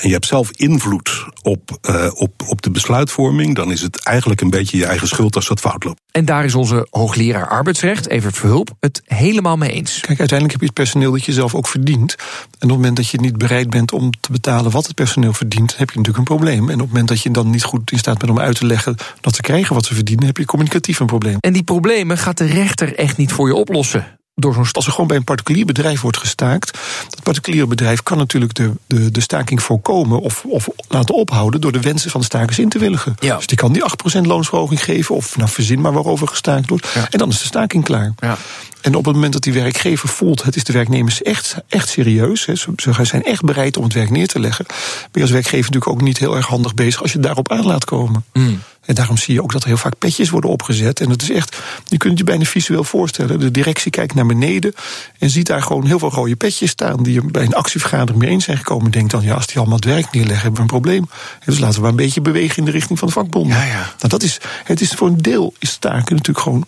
En 0.00 0.08
je 0.08 0.14
hebt 0.14 0.26
zelf 0.26 0.50
invloed 0.50 1.24
op, 1.42 1.78
uh, 1.90 2.10
op, 2.14 2.32
op 2.46 2.62
de 2.62 2.70
besluitvorming, 2.70 3.54
dan 3.54 3.72
is 3.72 3.80
het 3.80 4.04
eigenlijk 4.04 4.40
een 4.40 4.50
beetje 4.50 4.76
je 4.76 4.84
eigen 4.86 5.08
schuld 5.08 5.36
als 5.36 5.48
dat 5.48 5.60
fout 5.60 5.84
loopt. 5.84 6.00
En 6.10 6.24
daar 6.24 6.44
is 6.44 6.54
onze 6.54 6.86
hoogleraar 6.90 7.48
arbeidsrecht, 7.48 8.08
Evert 8.08 8.36
Verhulp, 8.36 8.70
het 8.80 9.02
helemaal 9.04 9.56
mee 9.56 9.70
eens. 9.70 10.00
Kijk, 10.00 10.18
uiteindelijk 10.18 10.50
heb 10.50 10.60
je 10.60 10.66
het 10.66 10.74
personeel 10.74 11.12
dat 11.12 11.24
je 11.24 11.32
zelf 11.32 11.54
ook 11.54 11.66
verdient. 11.68 12.14
En 12.18 12.24
op 12.50 12.60
het 12.60 12.70
moment 12.70 12.96
dat 12.96 13.08
je 13.08 13.20
niet 13.20 13.38
bereid 13.38 13.70
bent 13.70 13.92
om 13.92 14.10
te 14.20 14.32
betalen 14.32 14.70
wat 14.70 14.86
het 14.86 14.94
personeel 14.94 15.32
verdient, 15.32 15.76
heb 15.76 15.90
je 15.90 15.96
natuurlijk 15.98 16.28
een 16.28 16.36
probleem. 16.36 16.68
En 16.68 16.74
op 16.74 16.80
het 16.80 16.88
moment 16.88 17.08
dat 17.08 17.22
je 17.22 17.30
dan 17.30 17.50
niet 17.50 17.62
goed 17.62 17.92
in 17.92 17.98
staat 17.98 18.18
bent 18.18 18.30
om 18.30 18.38
uit 18.38 18.56
te 18.56 18.66
leggen 18.66 18.96
dat 19.20 19.34
ze 19.34 19.42
krijgen 19.42 19.74
wat 19.74 19.84
ze 19.84 19.94
verdienen, 19.94 20.26
heb 20.26 20.36
je 20.36 20.44
communicatief 20.44 21.00
een 21.00 21.06
probleem. 21.06 21.36
En 21.40 21.52
die 21.52 21.62
problemen 21.62 22.18
gaat 22.18 22.38
de 22.38 22.46
rechter 22.46 22.96
echt 22.96 23.16
niet 23.16 23.32
voor 23.32 23.48
je 23.48 23.54
oplossen. 23.54 24.19
Door 24.40 24.54
zo'n 24.54 24.66
Als 24.72 24.86
er 24.86 24.92
gewoon 24.92 25.06
bij 25.06 25.16
een 25.16 25.24
particulier 25.24 25.64
bedrijf 25.64 26.00
wordt 26.00 26.16
gestaakt, 26.16 26.78
dat 27.08 27.22
particuliere 27.22 27.66
bedrijf 27.66 28.02
kan 28.02 28.18
natuurlijk 28.18 28.54
de, 28.54 28.72
de, 28.86 29.10
de 29.10 29.20
staking 29.20 29.62
voorkomen 29.62 30.20
of, 30.20 30.44
of 30.44 30.68
laten 30.88 31.14
ophouden 31.14 31.60
door 31.60 31.72
de 31.72 31.80
wensen 31.80 32.10
van 32.10 32.20
de 32.20 32.26
stakers 32.26 32.58
in 32.58 32.68
te 32.68 32.78
willigen. 32.78 33.16
Ja. 33.18 33.36
Dus 33.36 33.46
die 33.46 33.56
kan 33.56 33.72
die 33.72 33.82
8% 34.18 34.20
loonsverhoging 34.20 34.84
geven, 34.84 35.14
of 35.14 35.36
nou 35.36 35.50
verzin 35.50 35.80
maar 35.80 35.92
waarover 35.92 36.28
gestaakt 36.28 36.68
wordt. 36.68 36.88
Ja. 36.94 37.06
En 37.10 37.18
dan 37.18 37.28
is 37.28 37.38
de 37.38 37.44
staking 37.44 37.84
klaar. 37.84 38.12
Ja. 38.18 38.38
En 38.80 38.94
op 38.94 39.04
het 39.04 39.14
moment 39.14 39.32
dat 39.32 39.42
die 39.42 39.52
werkgever 39.52 40.08
voelt, 40.08 40.42
het 40.42 40.56
is 40.56 40.64
de 40.64 40.72
werknemers 40.72 41.22
echt, 41.22 41.56
echt 41.68 41.88
serieus, 41.88 42.46
hè, 42.46 42.54
ze, 42.54 42.72
zijn 43.02 43.24
echt 43.24 43.42
bereid 43.42 43.76
om 43.76 43.84
het 43.84 43.92
werk 43.92 44.10
neer 44.10 44.28
te 44.28 44.40
leggen, 44.40 44.64
ben 44.66 45.08
je 45.12 45.20
als 45.20 45.30
werkgever 45.30 45.72
natuurlijk 45.72 45.92
ook 45.92 46.00
niet 46.00 46.18
heel 46.18 46.36
erg 46.36 46.46
handig 46.46 46.74
bezig 46.74 47.02
als 47.02 47.12
je 47.12 47.20
daarop 47.20 47.50
aan 47.50 47.66
laat 47.66 47.84
komen. 47.84 48.24
Mm. 48.32 48.60
En 48.84 48.94
daarom 48.94 49.16
zie 49.16 49.34
je 49.34 49.42
ook 49.42 49.52
dat 49.52 49.62
er 49.62 49.68
heel 49.68 49.76
vaak 49.76 49.98
petjes 49.98 50.30
worden 50.30 50.50
opgezet. 50.50 51.00
En 51.00 51.08
dat 51.08 51.22
is 51.22 51.30
echt, 51.30 51.56
je 51.84 51.96
kunt 51.96 52.18
je 52.18 52.24
bijna 52.24 52.44
visueel 52.44 52.84
voorstellen. 52.84 53.40
De 53.40 53.50
directie 53.50 53.90
kijkt 53.90 54.14
naar 54.14 54.26
beneden 54.26 54.74
en 55.18 55.30
ziet 55.30 55.46
daar 55.46 55.62
gewoon 55.62 55.86
heel 55.86 55.98
veel 55.98 56.10
rode 56.10 56.36
petjes 56.36 56.70
staan. 56.70 57.02
die 57.02 57.24
bij 57.24 57.42
een 57.42 57.54
actievergadering 57.54 58.22
mee 58.22 58.30
eens 58.30 58.44
zijn 58.44 58.56
gekomen. 58.56 58.84
En 58.84 58.90
denkt 58.90 59.10
dan, 59.10 59.22
ja, 59.22 59.34
als 59.34 59.46
die 59.46 59.56
allemaal 59.56 59.76
het 59.76 59.84
werk 59.84 60.10
neerleggen, 60.12 60.42
hebben 60.42 60.54
we 60.54 60.60
een 60.60 60.80
probleem. 60.80 61.08
Dus 61.44 61.58
laten 61.58 61.74
we 61.74 61.80
maar 61.80 61.90
een 61.90 61.96
beetje 61.96 62.20
bewegen 62.20 62.56
in 62.56 62.64
de 62.64 62.70
richting 62.70 62.98
van 62.98 63.08
de 63.08 63.14
vakbonden. 63.14 63.56
Ja, 63.56 63.64
ja. 63.64 63.94
Nou, 63.98 64.08
dat 64.08 64.22
is, 64.22 64.40
het 64.64 64.80
is 64.80 64.90
voor 64.90 65.08
een 65.08 65.22
deel 65.22 65.54
is 65.58 65.70
staken 65.70 66.16
natuurlijk 66.16 66.38
gewoon 66.38 66.66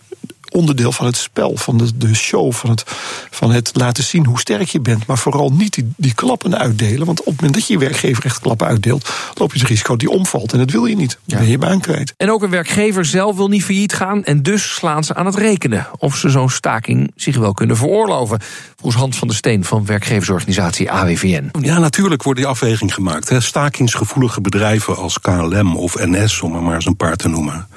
onderdeel 0.53 0.91
van 0.91 1.05
het 1.05 1.17
spel, 1.17 1.57
van 1.57 1.77
de, 1.77 1.97
de 1.97 2.15
show, 2.15 2.53
van 2.53 2.69
het, 2.69 2.83
van 3.29 3.51
het 3.51 3.71
laten 3.73 4.03
zien 4.03 4.25
hoe 4.25 4.39
sterk 4.39 4.67
je 4.67 4.79
bent. 4.79 5.05
Maar 5.05 5.17
vooral 5.17 5.49
niet 5.49 5.73
die, 5.73 5.93
die 5.97 6.13
klappen 6.13 6.57
uitdelen. 6.57 7.05
Want 7.05 7.19
op 7.19 7.25
het 7.25 7.35
moment 7.35 7.53
dat 7.53 7.67
je 7.67 7.73
je 7.73 7.79
werkgever 7.79 8.25
echt 8.25 8.39
klappen 8.39 8.67
uitdeelt, 8.67 9.09
loop 9.33 9.53
je 9.53 9.59
het 9.59 9.67
risico 9.67 9.89
dat 9.89 9.99
die 9.99 10.09
omvalt. 10.09 10.53
En 10.53 10.59
dat 10.59 10.71
wil 10.71 10.85
je 10.85 10.95
niet. 10.95 11.17
Dan 11.25 11.37
ben 11.37 11.45
je 11.45 11.51
je 11.51 11.57
baan 11.57 11.79
kwijt. 11.79 12.13
En 12.17 12.31
ook 12.31 12.43
een 12.43 12.49
werkgever 12.49 13.05
zelf 13.05 13.35
wil 13.35 13.47
niet 13.47 13.63
failliet 13.63 13.93
gaan. 13.93 14.23
En 14.23 14.43
dus 14.43 14.73
slaan 14.73 15.03
ze 15.03 15.15
aan 15.15 15.25
het 15.25 15.35
rekenen 15.35 15.87
of 15.97 16.17
ze 16.17 16.29
zo'n 16.29 16.49
staking 16.49 17.11
zich 17.15 17.37
wel 17.37 17.53
kunnen 17.53 17.77
veroorloven. 17.77 18.39
Volgens 18.83 19.03
Hans 19.03 19.17
van 19.17 19.27
der 19.27 19.37
Steen 19.37 19.63
van 19.63 19.85
werkgeversorganisatie 19.85 20.91
AWVN. 20.91 21.51
Ja, 21.61 21.79
natuurlijk 21.79 22.23
wordt 22.23 22.39
die 22.39 22.47
afweging 22.47 22.93
gemaakt. 22.93 23.29
Hè. 23.29 23.41
Stakingsgevoelige 23.41 24.41
bedrijven 24.41 24.95
als 24.95 25.19
KLM 25.19 25.75
of 25.75 25.95
NS, 25.95 26.41
om 26.41 26.55
er 26.55 26.61
maar 26.61 26.75
eens 26.75 26.85
een 26.85 26.95
paar 26.95 27.15
te 27.15 27.27
noemen. 27.27 27.67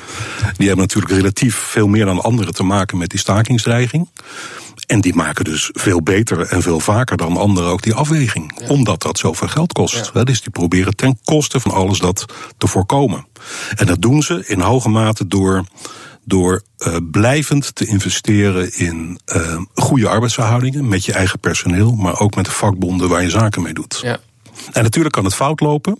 Die 0.57 0.67
hebben 0.67 0.85
natuurlijk 0.87 1.15
relatief 1.15 1.57
veel 1.57 1.87
meer 1.87 2.05
dan 2.05 2.23
anderen 2.23 2.55
te 2.55 2.63
maken 2.63 2.99
met 2.99 3.11
die 3.11 3.19
stakingsdreiging. 3.19 4.09
En 4.87 5.01
die 5.01 5.15
maken 5.15 5.45
dus 5.45 5.71
veel 5.73 6.03
beter 6.03 6.41
en 6.41 6.63
veel 6.63 6.81
vaker 6.81 7.17
dan 7.17 7.37
anderen 7.37 7.71
ook 7.71 7.83
die 7.83 7.95
afweging. 7.95 8.69
Omdat 8.69 9.03
dat 9.03 9.19
zoveel 9.19 9.49
geld 9.49 9.73
kost. 9.73 10.11
Dus 10.25 10.41
die 10.41 10.51
proberen 10.51 10.97
ten 10.97 11.19
koste 11.25 11.61
van 11.61 11.71
alles 11.71 11.99
dat 11.99 12.25
te 12.59 12.67
voorkomen. 12.67 13.27
En 13.77 13.87
dat 13.87 14.03
doen 14.03 14.23
ze 14.23 14.45
in 14.47 14.61
hoge 14.61 14.89
mate 14.89 15.27
door 15.27 15.65
door 16.28 16.62
uh, 16.78 16.97
blijvend 17.11 17.75
te 17.75 17.87
investeren 17.87 18.78
in 18.78 19.21
uh, 19.37 19.61
goede 19.75 20.09
arbeidsverhoudingen 20.09 20.88
met 20.88 21.04
je 21.04 21.12
eigen 21.12 21.38
personeel, 21.38 21.92
maar 21.95 22.21
ook 22.21 22.35
met 22.35 22.45
de 22.45 22.50
vakbonden 22.50 23.09
waar 23.09 23.23
je 23.23 23.30
zaken 23.30 23.62
mee 23.62 23.75
doet. 23.75 23.99
Ja. 24.02 24.18
En 24.73 24.83
natuurlijk 24.83 25.14
kan 25.14 25.25
het 25.25 25.35
fout 25.35 25.61
lopen. 25.61 25.99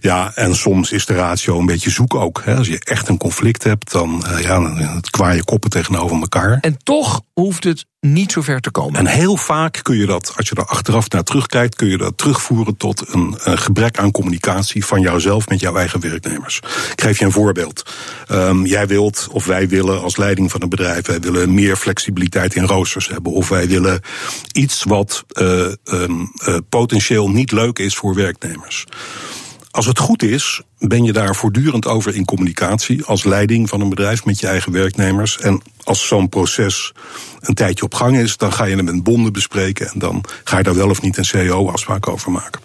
Ja, 0.00 0.32
en 0.34 0.56
soms 0.56 0.92
is 0.92 1.06
de 1.06 1.14
ratio 1.14 1.58
een 1.58 1.66
beetje 1.66 1.90
zoek 1.90 2.14
ook. 2.14 2.42
Hè. 2.44 2.56
Als 2.56 2.68
je 2.68 2.80
echt 2.84 3.08
een 3.08 3.18
conflict 3.18 3.64
hebt, 3.64 3.92
dan, 3.92 4.24
uh, 4.26 4.40
ja, 4.40 4.60
dan 4.60 5.00
kwaai 5.10 5.36
je 5.36 5.44
koppen 5.44 5.70
tegenover 5.70 6.20
elkaar. 6.20 6.58
En 6.60 6.76
toch 6.82 7.22
hoeft 7.34 7.64
het 7.64 7.86
niet 8.00 8.32
zo 8.32 8.40
ver 8.40 8.60
te 8.60 8.70
komen. 8.70 8.98
En 8.98 9.06
heel 9.06 9.36
vaak 9.36 9.80
kun 9.82 9.96
je 9.96 10.06
dat, 10.06 10.32
als 10.36 10.48
je 10.48 10.54
er 10.54 10.64
achteraf 10.64 11.08
naar 11.08 11.22
terugkijkt, 11.22 11.74
kun 11.74 11.88
je 11.88 11.96
dat 11.96 12.18
terugvoeren 12.18 12.76
tot 12.76 13.04
een, 13.14 13.34
een 13.38 13.58
gebrek 13.58 13.98
aan 13.98 14.10
communicatie 14.10 14.84
van 14.84 15.00
jouzelf 15.00 15.48
met 15.48 15.60
jouw 15.60 15.76
eigen 15.76 16.00
werknemers. 16.00 16.60
Ik 16.92 17.00
geef 17.00 17.18
je 17.18 17.24
een 17.24 17.32
voorbeeld. 17.32 17.94
Um, 18.30 18.66
jij 18.66 18.86
wilt, 18.86 19.28
of 19.30 19.44
wij 19.44 19.68
willen 19.68 20.02
als 20.02 20.16
leiding 20.16 20.50
van 20.50 20.62
een 20.62 20.68
bedrijf, 20.68 21.06
wij 21.06 21.20
willen 21.20 21.54
meer 21.54 21.76
flexibiliteit 21.76 22.54
in 22.54 22.64
roosters 22.64 23.08
hebben. 23.08 23.32
Of 23.32 23.48
wij 23.48 23.68
willen 23.68 24.00
iets 24.52 24.82
wat 24.82 25.24
uh, 25.40 25.72
um, 25.84 26.32
uh, 26.48 26.56
potentieel 26.68 27.30
niet 27.30 27.52
leuk 27.52 27.78
is 27.78 27.96
voor 27.96 28.14
werknemers. 28.14 28.86
Als 29.70 29.86
het 29.86 29.98
goed 29.98 30.22
is, 30.22 30.62
ben 30.78 31.04
je 31.04 31.12
daar 31.12 31.34
voortdurend 31.34 31.86
over 31.86 32.14
in 32.14 32.24
communicatie 32.24 33.04
als 33.04 33.24
leiding 33.24 33.68
van 33.68 33.80
een 33.80 33.88
bedrijf 33.88 34.24
met 34.24 34.40
je 34.40 34.46
eigen 34.46 34.72
werknemers. 34.72 35.38
En 35.38 35.62
als 35.84 36.06
zo'n 36.06 36.28
proces 36.28 36.92
een 37.40 37.54
tijdje 37.54 37.84
op 37.84 37.94
gang 37.94 38.18
is, 38.18 38.36
dan 38.36 38.52
ga 38.52 38.64
je 38.64 38.76
het 38.76 38.84
met 38.84 39.02
bonden 39.02 39.32
bespreken 39.32 39.90
en 39.92 39.98
dan 39.98 40.24
ga 40.44 40.56
je 40.56 40.62
daar 40.62 40.74
wel 40.74 40.90
of 40.90 41.02
niet 41.02 41.16
een 41.16 41.24
CEO-afspraak 41.24 42.08
over 42.08 42.30
maken. 42.30 42.60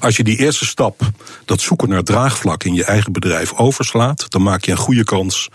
Als 0.00 0.16
je 0.16 0.24
die 0.24 0.38
eerste 0.38 0.64
stap, 0.64 1.00
dat 1.44 1.60
zoeken 1.60 1.88
naar 1.88 2.02
draagvlak 2.02 2.64
in 2.64 2.74
je 2.74 2.84
eigen 2.84 3.12
bedrijf, 3.12 3.52
overslaat, 3.52 4.30
dan 4.30 4.42
maak 4.42 4.64
je 4.64 4.70
een 4.70 4.76
goede 4.76 5.04
kans 5.04 5.48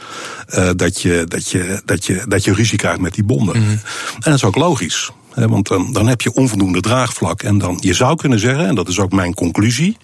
uh, 0.49 0.69
dat, 0.75 1.01
je, 1.01 1.23
dat, 1.27 1.49
je, 1.49 1.81
dat, 1.85 2.05
je, 2.05 2.23
dat 2.27 2.43
je 2.43 2.53
ruzie 2.53 2.77
krijgt 2.77 2.99
met 2.99 3.13
die 3.13 3.23
bonden. 3.23 3.57
Mm 3.57 3.63
-hmm. 3.63 3.79
En 4.13 4.19
dat 4.19 4.33
is 4.33 4.43
ook 4.43 4.55
logisch. 4.55 5.11
Want 5.35 5.67
dan, 5.67 5.93
dan 5.93 6.07
heb 6.07 6.21
je 6.21 6.33
onvoldoende 6.33 6.79
draagvlak. 6.81 7.41
En 7.43 7.57
dan, 7.57 7.77
je 7.81 7.93
zou 7.93 8.15
kunnen 8.15 8.39
zeggen, 8.39 8.67
en 8.67 8.75
dat 8.75 8.87
is 8.87 8.99
ook 8.99 9.11
mijn 9.11 9.33
conclusie, 9.33 9.97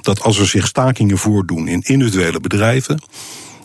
dat 0.00 0.22
als 0.22 0.38
er 0.38 0.46
zich 0.46 0.66
stakingen 0.66 1.18
voordoen 1.18 1.68
in 1.68 1.82
individuele 1.82 2.40
bedrijven, 2.40 3.02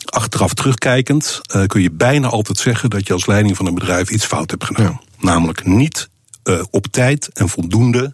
achteraf 0.06 0.54
terugkijkend 0.54 1.42
uh, 1.56 1.66
kun 1.66 1.82
je 1.82 1.92
bijna 1.92 2.28
altijd 2.28 2.58
zeggen 2.58 2.90
dat 2.90 3.08
je 3.08 3.14
als 3.14 3.26
leiding 3.26 3.58
van 3.58 3.66
een 3.66 3.74
bedrijf 3.74 4.10
iets 4.10 4.26
fout 4.26 4.52
hebt 4.52 4.64
gedaan. 4.64 4.84
Ja. 4.86 5.02
Namelijk 5.20 5.66
niet 5.66 6.10
uh, 6.44 6.62
op 6.70 6.88
tijd 6.88 7.30
en 7.34 7.50
voldoende 7.50 8.14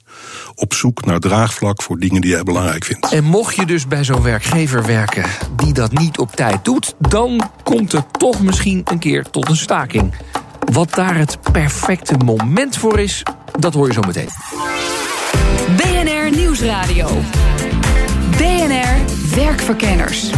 op 0.55 0.73
zoek 0.73 1.05
naar 1.05 1.19
draagvlak 1.19 1.81
voor 1.81 1.99
dingen 1.99 2.21
die 2.21 2.31
jij 2.31 2.43
belangrijk 2.43 2.83
vindt. 2.83 3.11
En 3.11 3.23
mocht 3.23 3.55
je 3.55 3.65
dus 3.65 3.87
bij 3.87 4.03
zo'n 4.03 4.21
werkgever 4.21 4.85
werken 4.85 5.25
die 5.55 5.73
dat 5.73 5.91
niet 5.91 6.17
op 6.17 6.35
tijd 6.35 6.65
doet, 6.65 6.95
dan 6.99 7.51
komt 7.63 7.91
het 7.91 8.05
toch 8.11 8.41
misschien 8.41 8.81
een 8.83 8.99
keer 8.99 9.23
tot 9.29 9.49
een 9.49 9.55
staking. 9.55 10.13
Wat 10.71 10.93
daar 10.93 11.17
het 11.17 11.37
perfecte 11.51 12.17
moment 12.17 12.77
voor 12.77 12.99
is, 12.99 13.23
dat 13.59 13.73
hoor 13.73 13.87
je 13.87 13.93
zo 13.93 14.01
meteen. 14.01 14.29
BNR 15.77 16.37
Nieuwsradio. 16.37 17.07
BNR 18.41 18.97
Werkverkenners. 19.35 20.29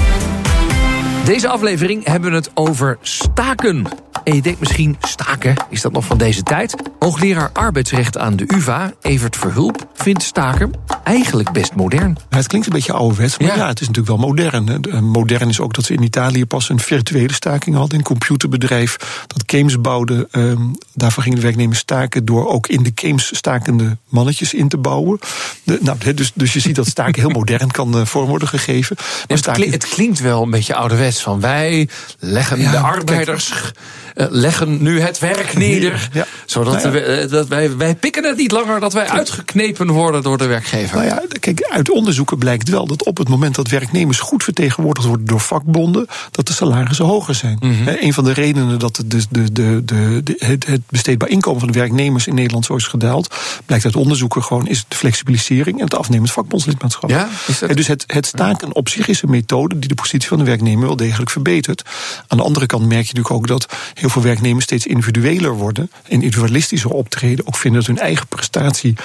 Deze 1.26 1.48
aflevering 1.48 2.06
hebben 2.06 2.30
we 2.30 2.36
het 2.36 2.52
over 2.54 2.98
staken. 3.02 3.86
En 4.24 4.36
je 4.36 4.42
denkt 4.42 4.60
misschien, 4.60 4.98
staken, 5.02 5.56
is 5.70 5.82
dat 5.82 5.92
nog 5.92 6.06
van 6.06 6.18
deze 6.18 6.44
tijd? 6.44 6.76
Hoogleraar 7.00 7.50
arbeidsrecht 7.54 8.18
aan 8.18 8.36
de 8.36 8.44
UvA, 8.48 8.94
Evert 9.02 9.38
Verhulp, 9.38 9.88
vindt 9.94 10.24
staken 10.24 10.72
eigenlijk 11.04 11.52
best 11.52 11.76
modern. 11.76 12.18
Het 12.30 12.48
klinkt 12.48 12.68
een 12.68 12.74
beetje 12.74 12.94
ouderwets, 12.94 13.38
maar 13.38 13.48
ja. 13.48 13.56
ja, 13.56 13.68
het 13.68 13.82
is 13.82 13.88
natuurlijk 13.88 14.18
wel 14.18 14.28
modern. 14.28 14.82
Modern 15.04 15.50
is 15.50 15.60
ook 15.60 15.74
dat 15.74 15.86
ze 15.86 15.94
in 15.94 16.04
Italië 16.04 16.46
pas 16.46 16.70
een 16.70 16.80
virtuele 16.80 17.34
staking 17.34 17.76
hadden. 17.76 17.98
Een 17.98 18.04
computerbedrijf 18.04 19.26
dat 19.28 19.44
games 19.46 19.82
bouwde. 19.82 20.28
Daarvoor 20.94 21.24
gingen 21.24 21.38
de 21.38 21.44
werknemers 21.44 21.80
staken 21.80 22.26
door 22.26 22.48
ook 22.48 22.68
in 22.68 22.84
de 22.84 22.92
games 22.96 23.36
stakende 23.36 23.98
mannetjes 24.10 24.54
in 24.54 24.68
te 24.68 24.78
bouwen. 24.78 25.20
De, 25.64 25.78
nou, 25.82 26.14
dus, 26.14 26.32
dus 26.34 26.54
je 26.54 26.60
ziet 26.60 26.76
dat 26.76 26.88
staken 26.88 27.22
heel 27.22 27.30
modern 27.30 27.72
kan 27.72 27.98
uh, 27.98 28.06
vorm 28.06 28.28
worden 28.28 28.48
gegeven. 28.48 28.96
Maar 29.00 29.38
het, 29.38 29.52
klinkt, 29.52 29.74
het, 29.74 29.88
klinkt 29.88 30.20
wel 30.20 30.44
een 30.44 30.50
beetje 30.50 30.76
ouderwets. 30.76 31.22
Van 31.22 31.40
wij 31.40 31.90
leggen 32.20 32.60
ja, 32.60 32.72
de 32.72 32.78
arbeiders... 32.78 33.50
Kijk, 33.50 33.74
uh, 34.16 34.26
leggen 34.30 34.82
nu 34.82 35.02
het 35.02 35.20
werk 35.20 35.58
neder. 35.58 35.92
Ja. 36.14 36.26
Zodat 36.46 36.74
Nou 36.74 36.92
we, 36.92 37.24
uh, 37.24 37.30
dat 37.30 37.48
wij, 37.48 37.78
wij 37.78 37.96
pikken 37.96 38.24
het 38.24 38.38
niet 38.38 38.52
langer 38.52 38.80
dat 38.80 38.94
wij 38.94 39.08
uitgeknepen 39.08 39.88
worden 39.88 40.24
door 40.24 40.38
de 40.38 40.46
werkgever. 40.46 40.96
Nou 40.96 41.08
ja, 41.08 41.24
kijk, 41.40 41.68
uit 41.70 41.90
onderzoeken 41.90 42.38
blijkt 42.38 42.70
wel 42.70 42.88
dat 42.88 43.06
op 43.06 43.18
het 43.18 43.30
moment 43.30 43.56
dat 43.56 43.68
werknemers 43.68 44.20
goed 44.20 44.44
vertegenwoordigd 44.44 45.08
worden 45.08 45.26
door 45.26 45.40
vakbonden, 45.40 46.08
dat 46.32 46.48
de 46.48 46.54
salarissen 46.54 47.06
hoger 47.06 47.36
zijn. 47.36 47.58
Mhm. 47.60 47.68
Mm 47.68 47.86
-hmm. 47.86 47.96
Een 48.00 48.14
van 48.14 48.24
de 48.24 48.34
redenen 48.34 48.80
dat 48.80 48.96
de, 48.96 49.08
de, 49.08 49.52
de, 49.52 49.52
de, 49.86 50.22
de, 50.24 50.36
het, 50.38 50.66
het 50.66 50.82
besteedbaar 50.90 51.30
inkomen 51.30 51.60
van 51.60 51.72
de 51.72 51.80
werknemers 51.80 52.28
in 52.28 52.36
Nederland 52.36 52.66
zo 52.66 52.76
is 52.76 52.88
gedaald, 52.88 53.36
blijkt 53.66 53.86
uit 53.86 53.96
onderzoeken 53.96 54.44
gewoon, 54.44 54.68
is 54.68 54.86
de 54.88 54.96
flexibilisering 54.96 55.78
en 55.78 55.84
het 55.84 55.96
afnemend 55.96 56.32
vakbondslidmaatschap. 56.32 57.10
Ja, 57.10 57.30
is 57.48 57.60
dat... 57.60 57.76
Dus 57.76 57.88
het, 57.88 58.04
het 58.08 58.26
staken 58.26 58.76
op 58.76 58.90
zich 58.90 59.08
is 59.08 59.22
een 59.22 59.30
methode 59.30 59.80
die 59.80 59.90
de 59.90 59.96
positie 59.96 60.28
van 60.28 60.38
de 60.38 60.44
werknemer 60.44 60.88
wel 60.88 60.96
degelijk 60.96 61.30
verbetert. 61.30 61.82
Aan 62.28 62.38
de 62.38 62.44
andere 62.44 62.66
kant 62.66 62.82
merk 62.82 63.06
je 63.06 63.14
natuurlijk 63.14 63.36
ook 63.36 63.48
dat 63.48 63.76
heel 63.94 64.10
veel 64.10 64.22
werknemers 64.22 64.66
steeds 64.66 64.86
individueler 64.86 65.52
worden 65.52 65.92
en 66.04 66.12
individualistischer 66.12 66.92
optreden, 66.92 67.48
ook 67.48 67.56
vinden 67.56 67.80
dat 67.80 67.90
hun 67.90 68.00
eigen 68.00 68.28
prestatie 68.28 68.96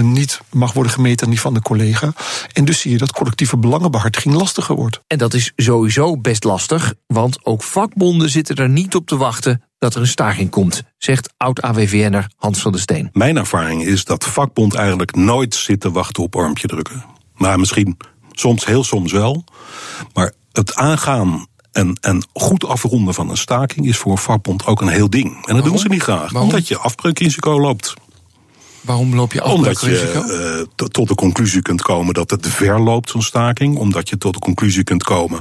niet 0.00 0.40
mag 0.50 0.72
worden 0.72 0.92
gemeten 0.92 1.24
aan 1.24 1.32
die 1.32 1.40
van 1.40 1.54
de 1.54 1.62
collega. 1.62 2.12
En 2.52 2.64
dus 2.64 2.80
zie 2.80 2.90
je 2.90 2.98
dat 2.98 3.12
collectieve 3.12 3.56
belangenbehartiging 3.56 4.34
lastiger 4.34 4.74
wordt. 4.74 5.00
En 5.06 5.18
dat 5.18 5.34
is 5.34 5.52
sowieso 5.56 6.16
best 6.16 6.44
lastig, 6.44 6.94
want 7.06 7.44
ook 7.44 7.62
vakbonden 7.62 8.30
zitten 8.30 8.56
er 8.56 8.68
niet 8.68 8.94
op 8.94 9.06
te 9.06 9.16
wachten 9.16 9.62
dat 9.78 9.94
er 9.94 10.00
een 10.00 10.06
staking 10.06 10.50
komt, 10.50 10.82
zegt 10.98 11.32
oud-AWVN'er 11.36 12.26
Hans 12.36 12.58
van 12.60 12.72
der 12.72 12.80
Steen. 12.80 13.10
Mijn 13.12 13.36
ervaring 13.36 13.84
is 13.84 14.04
dat 14.04 14.24
vakbond 14.24 14.74
eigenlijk 14.74 15.16
nooit 15.16 15.54
zit 15.54 15.80
te 15.80 15.90
wachten 15.90 16.22
op 16.22 16.36
armpje 16.36 16.66
drukken. 16.68 17.04
Maar 17.34 17.58
misschien 17.58 17.96
soms, 18.32 18.64
heel 18.66 18.84
soms 18.84 19.12
wel. 19.12 19.44
Maar 20.12 20.32
het 20.52 20.74
aangaan 20.74 21.46
en, 21.72 21.98
en 22.00 22.26
goed 22.32 22.64
afronden 22.66 23.14
van 23.14 23.30
een 23.30 23.36
staking 23.36 23.86
is 23.86 23.96
voor 23.96 24.12
een 24.12 24.18
vakbond 24.18 24.66
ook 24.66 24.80
een 24.80 24.88
heel 24.88 25.10
ding. 25.10 25.26
En 25.26 25.32
dat 25.40 25.46
Waarom? 25.46 25.68
doen 25.68 25.78
ze 25.78 25.88
niet 25.88 26.02
graag, 26.02 26.30
Waarom? 26.32 26.50
omdat 26.50 26.68
je 26.68 26.78
afbreukrisico 26.78 27.60
loopt. 27.60 27.94
Waarom 28.82 29.14
loop 29.14 29.32
je 29.32 29.44
Omdat 29.44 29.74
afbreukrisico? 29.74 30.26
je 30.26 30.66
uh, 30.78 30.86
tot 30.88 31.08
de 31.08 31.14
conclusie 31.14 31.62
kunt 31.62 31.82
komen 31.82 32.14
dat 32.14 32.30
het 32.30 32.48
ver 32.48 32.80
loopt, 32.80 33.10
zo'n 33.10 33.22
staking. 33.22 33.76
Omdat 33.76 34.08
je 34.08 34.18
tot 34.18 34.34
de 34.34 34.38
conclusie 34.38 34.84
kunt 34.84 35.02
komen 35.02 35.40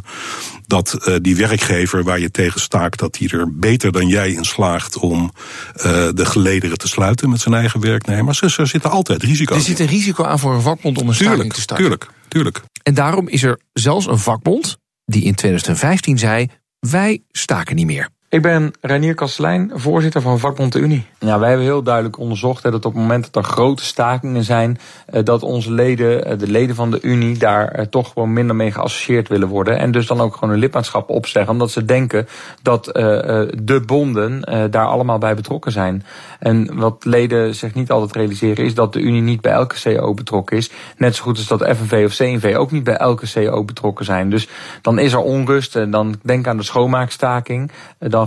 dat 0.67 0.97
uh, 1.07 1.15
die 1.21 1.35
werkgever 1.35 2.03
waar 2.03 2.19
je 2.19 2.31
tegen 2.31 2.61
staakt, 2.61 2.99
dat 2.99 3.17
hij 3.17 3.27
er 3.27 3.57
beter 3.57 3.91
dan 3.91 4.07
jij 4.07 4.31
in 4.31 4.43
slaagt 4.43 4.97
om 4.97 5.31
uh, 5.75 5.83
de 6.13 6.25
gelederen 6.25 6.77
te 6.77 6.87
sluiten 6.87 7.29
met 7.29 7.41
zijn 7.41 7.55
eigen 7.55 7.79
werknemers. 7.79 8.39
Dus 8.39 8.57
er 8.57 8.67
zitten 8.67 8.91
altijd 8.91 9.23
risico's. 9.23 9.57
Er 9.57 9.63
zit 9.63 9.79
een 9.79 9.87
risico 9.87 10.23
aan 10.23 10.39
voor 10.39 10.53
een 10.53 10.61
vakbond 10.61 10.97
om 10.97 11.07
een 11.07 11.13
tuurlijk, 11.13 11.35
staking 11.35 11.53
te 11.53 11.61
starten. 11.61 11.85
Tuurlijk, 11.85 12.09
tuurlijk. 12.27 12.61
En 12.83 12.93
daarom 12.93 13.27
is 13.27 13.43
er 13.43 13.59
zelfs 13.73 14.07
een 14.07 14.19
vakbond 14.19 14.77
die 15.05 15.23
in 15.23 15.35
2015 15.35 16.17
zei: 16.17 16.47
wij 16.79 17.23
staken 17.31 17.75
niet 17.75 17.85
meer. 17.85 18.09
Ik 18.31 18.41
ben 18.41 18.73
Reinier 18.81 19.15
Kastelein, 19.15 19.71
voorzitter 19.73 20.21
van 20.21 20.39
vakbond 20.39 20.73
de 20.73 20.79
Unie. 20.79 21.05
Ja, 21.19 21.39
wij 21.39 21.47
hebben 21.47 21.67
heel 21.67 21.83
duidelijk 21.83 22.17
onderzocht 22.17 22.63
hè, 22.63 22.71
dat 22.71 22.85
op 22.85 22.93
het 22.93 23.01
moment 23.01 23.33
dat 23.33 23.43
er 23.43 23.49
grote 23.49 23.85
stakingen 23.85 24.43
zijn, 24.43 24.79
eh, 25.05 25.23
dat 25.23 25.43
onze 25.43 25.71
leden, 25.71 26.25
eh, 26.25 26.37
de 26.37 26.47
leden 26.47 26.75
van 26.75 26.91
de 26.91 27.01
Unie, 27.01 27.37
daar 27.37 27.67
eh, 27.67 27.85
toch 27.85 28.11
gewoon 28.13 28.33
minder 28.33 28.55
mee 28.55 28.71
geassocieerd 28.71 29.27
willen 29.27 29.47
worden. 29.47 29.77
En 29.77 29.91
dus 29.91 30.07
dan 30.07 30.21
ook 30.21 30.33
gewoon 30.33 30.49
hun 30.49 30.59
lidmaatschap 30.59 31.09
opzeggen, 31.09 31.51
omdat 31.51 31.71
ze 31.71 31.85
denken 31.85 32.27
dat 32.61 32.83
de 32.83 33.81
bonden 33.85 34.41
daar 34.71 34.85
allemaal 34.85 35.17
bij 35.17 35.35
betrokken 35.35 35.71
zijn. 35.71 36.03
En 36.39 36.75
wat 36.75 37.05
leden 37.05 37.55
zich 37.55 37.73
niet 37.73 37.91
altijd 37.91 38.15
realiseren, 38.15 38.65
is 38.65 38.73
dat 38.73 38.93
de 38.93 38.99
Unie 38.99 39.21
niet 39.21 39.41
bij 39.41 39.51
elke 39.51 39.75
CO 39.83 40.13
betrokken 40.13 40.57
is. 40.57 40.71
Net 40.97 41.15
zo 41.15 41.23
goed 41.23 41.37
als 41.37 41.47
dat 41.47 41.77
FNV 41.77 42.03
of 42.05 42.15
CNV 42.15 42.55
ook 42.57 42.71
niet 42.71 42.83
bij 42.83 42.97
elke 42.97 43.25
CO 43.33 43.63
betrokken 43.63 44.05
zijn. 44.05 44.29
Dus 44.29 44.47
dan 44.81 44.99
is 44.99 45.13
er 45.13 45.19
onrust. 45.19 45.75
En 45.75 45.91
dan 45.91 46.15
denk 46.23 46.47
aan 46.47 46.57
de 46.57 46.63
schoonmaakstaking. 46.63 47.71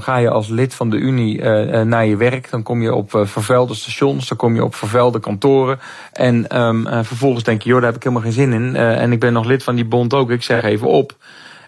Ga 0.01 0.17
je 0.17 0.31
als 0.31 0.49
lid 0.49 0.75
van 0.75 0.91
de 0.91 0.97
Unie 0.97 1.43
naar 1.85 2.07
je 2.07 2.17
werk. 2.17 2.51
Dan 2.51 2.63
kom 2.63 2.83
je 2.83 2.95
op 2.95 3.13
uh, 3.13 3.27
vervuilde 3.27 3.75
stations, 3.75 4.29
dan 4.29 4.37
kom 4.37 4.55
je 4.55 4.65
op 4.65 4.75
vervuilde 4.75 5.21
kantoren. 5.21 5.79
En 6.13 6.47
uh, 6.53 6.99
vervolgens 7.03 7.45
denk 7.45 7.63
je, 7.63 7.69
joh, 7.69 7.79
daar 7.79 7.87
heb 7.87 7.97
ik 7.97 8.03
helemaal 8.03 8.25
geen 8.25 8.33
zin 8.33 8.53
in. 8.53 8.77
En 8.77 9.13
ik 9.13 9.21
ben 9.21 9.33
nog 9.33 9.45
lid 9.45 9.63
van 9.63 9.75
die 9.75 9.85
bond 9.85 10.15
ook, 10.15 10.31
ik 10.31 10.43
zeg 10.43 10.63
even 10.63 10.89
op. 10.89 11.17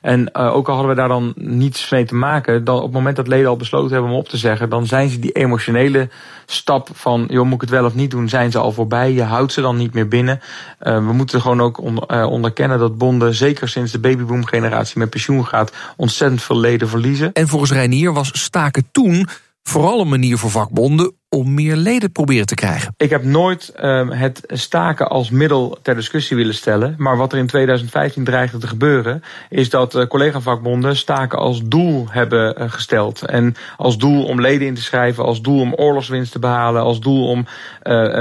En 0.06 0.30
uh, 0.32 0.54
ook 0.54 0.68
al 0.68 0.74
hadden 0.74 0.94
we 0.94 1.00
daar 1.00 1.08
dan 1.08 1.32
niets 1.36 1.90
mee 1.90 2.04
te 2.04 2.14
maken, 2.14 2.64
dan 2.64 2.76
op 2.76 2.82
het 2.82 2.92
moment 2.92 3.16
dat 3.16 3.26
leden 3.26 3.48
al 3.48 3.56
besloten 3.56 3.92
hebben 3.92 4.10
om 4.10 4.16
op 4.16 4.28
te 4.28 4.36
zeggen, 4.36 4.68
dan 4.68 4.86
zijn 4.86 5.08
ze 5.08 5.18
die 5.18 5.32
emotionele 5.32 6.08
stap 6.46 6.88
van, 6.92 7.26
joh, 7.28 7.44
moet 7.44 7.54
ik 7.54 7.60
het 7.60 7.70
wel 7.70 7.84
of 7.84 7.94
niet 7.94 8.10
doen, 8.10 8.28
zijn 8.28 8.50
ze 8.50 8.58
al 8.58 8.72
voorbij. 8.72 9.12
Je 9.12 9.22
houdt 9.22 9.52
ze 9.52 9.60
dan 9.60 9.76
niet 9.76 9.94
meer 9.94 10.08
binnen. 10.08 10.40
Uh, 10.82 10.96
we 10.96 11.12
moeten 11.12 11.40
gewoon 11.40 11.60
ook 11.60 11.80
on, 11.80 12.02
uh, 12.08 12.26
onderkennen 12.26 12.78
dat 12.78 12.98
bonden, 12.98 13.34
zeker 13.34 13.68
sinds 13.68 13.92
de 13.92 13.98
babyboom-generatie 13.98 14.98
met 14.98 15.10
pensioen 15.10 15.46
gaat, 15.46 15.72
ontzettend 15.96 16.42
veel 16.42 16.58
leden 16.58 16.88
verliezen. 16.88 17.32
En 17.32 17.48
volgens 17.48 17.72
Reinier 17.72 18.12
was 18.12 18.42
staken 18.42 18.88
toen 18.92 19.28
vooral 19.68 20.00
een 20.00 20.08
manier 20.08 20.38
voor 20.38 20.50
vakbonden 20.50 21.12
om 21.28 21.54
meer 21.54 21.76
leden 21.76 22.12
proberen 22.12 22.46
te 22.46 22.54
krijgen. 22.54 22.94
Ik 22.96 23.10
heb 23.10 23.24
nooit 23.24 23.72
uh, 23.82 24.10
het 24.10 24.42
staken 24.46 25.08
als 25.08 25.30
middel 25.30 25.78
ter 25.82 25.94
discussie 25.94 26.36
willen 26.36 26.54
stellen. 26.54 26.94
Maar 26.98 27.16
wat 27.16 27.32
er 27.32 27.38
in 27.38 27.46
2015 27.46 28.24
dreigde 28.24 28.58
te 28.58 28.66
gebeuren, 28.66 29.22
is 29.48 29.70
dat 29.70 29.94
uh, 29.94 30.06
collega-vakbonden 30.06 30.96
staken 30.96 31.38
als 31.38 31.62
doel 31.64 32.06
hebben 32.10 32.62
uh, 32.62 32.70
gesteld. 32.70 33.22
En 33.22 33.54
als 33.76 33.98
doel 33.98 34.24
om 34.24 34.40
leden 34.40 34.66
in 34.66 34.74
te 34.74 34.82
schrijven, 34.82 35.24
als 35.24 35.42
doel 35.42 35.60
om 35.60 35.74
oorlogswinst 35.74 36.32
te 36.32 36.38
behalen, 36.38 36.82
als 36.82 37.00
doel 37.00 37.28
om 37.28 37.46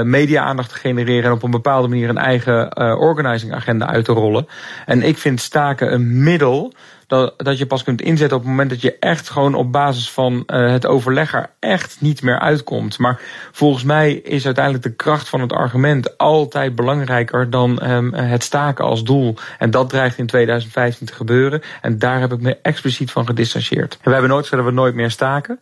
media-aandacht 0.02 0.68
te 0.68 0.78
genereren 0.78 1.24
en 1.24 1.32
op 1.32 1.42
een 1.42 1.50
bepaalde 1.50 1.88
manier 1.88 2.08
een 2.08 2.18
eigen 2.18 2.76
organizing 2.98 3.54
agenda 3.54 3.86
uit 3.86 4.04
te 4.04 4.12
rollen. 4.12 4.46
En 4.86 5.02
ik 5.02 5.18
vind 5.18 5.40
staken 5.40 5.92
een 5.92 6.22
middel 6.22 6.72
dat, 7.06 7.34
dat 7.36 7.58
je 7.58 7.66
pas 7.66 7.82
kunt 7.82 8.00
inzetten 8.00 8.36
op 8.36 8.42
het 8.42 8.50
moment 8.50 8.70
dat 8.70 8.80
je 8.80 8.98
echt 8.98 9.30
gewoon 9.30 9.54
op 9.54 9.72
basis 9.72 10.10
van 10.10 10.42
uh, 10.46 10.70
het 10.70 10.86
overleg 10.86 11.34
er 11.34 11.50
echt 11.60 11.96
niet 12.00 12.22
meer 12.22 12.38
uitkomt. 12.38 12.98
Maar 12.98 13.20
volgens 13.52 13.84
mij 13.84 14.12
is 14.12 14.44
uiteindelijk 14.44 14.84
de 14.84 14.94
kracht 14.94 15.28
van 15.28 15.40
het 15.40 15.52
argument 15.52 16.18
altijd 16.18 16.74
belangrijker 16.74 17.50
dan 17.50 17.90
um, 17.90 18.14
het 18.14 18.42
staken 18.42 18.84
als 18.84 19.04
doel. 19.04 19.34
En 19.58 19.70
dat 19.70 19.88
dreigt 19.88 20.18
in 20.18 20.26
2015 20.26 21.06
te 21.06 21.12
gebeuren. 21.12 21.62
En 21.80 21.98
daar 21.98 22.20
heb 22.20 22.32
ik 22.32 22.40
me 22.40 22.58
expliciet 22.62 23.10
van 23.10 23.26
gedistanceerd. 23.26 23.94
En 23.94 24.00
we 24.02 24.10
hebben 24.10 24.30
nooit 24.30 24.50
dat 24.50 24.64
we 24.64 24.70
nooit 24.70 24.94
meer 24.94 25.10
staken. 25.10 25.60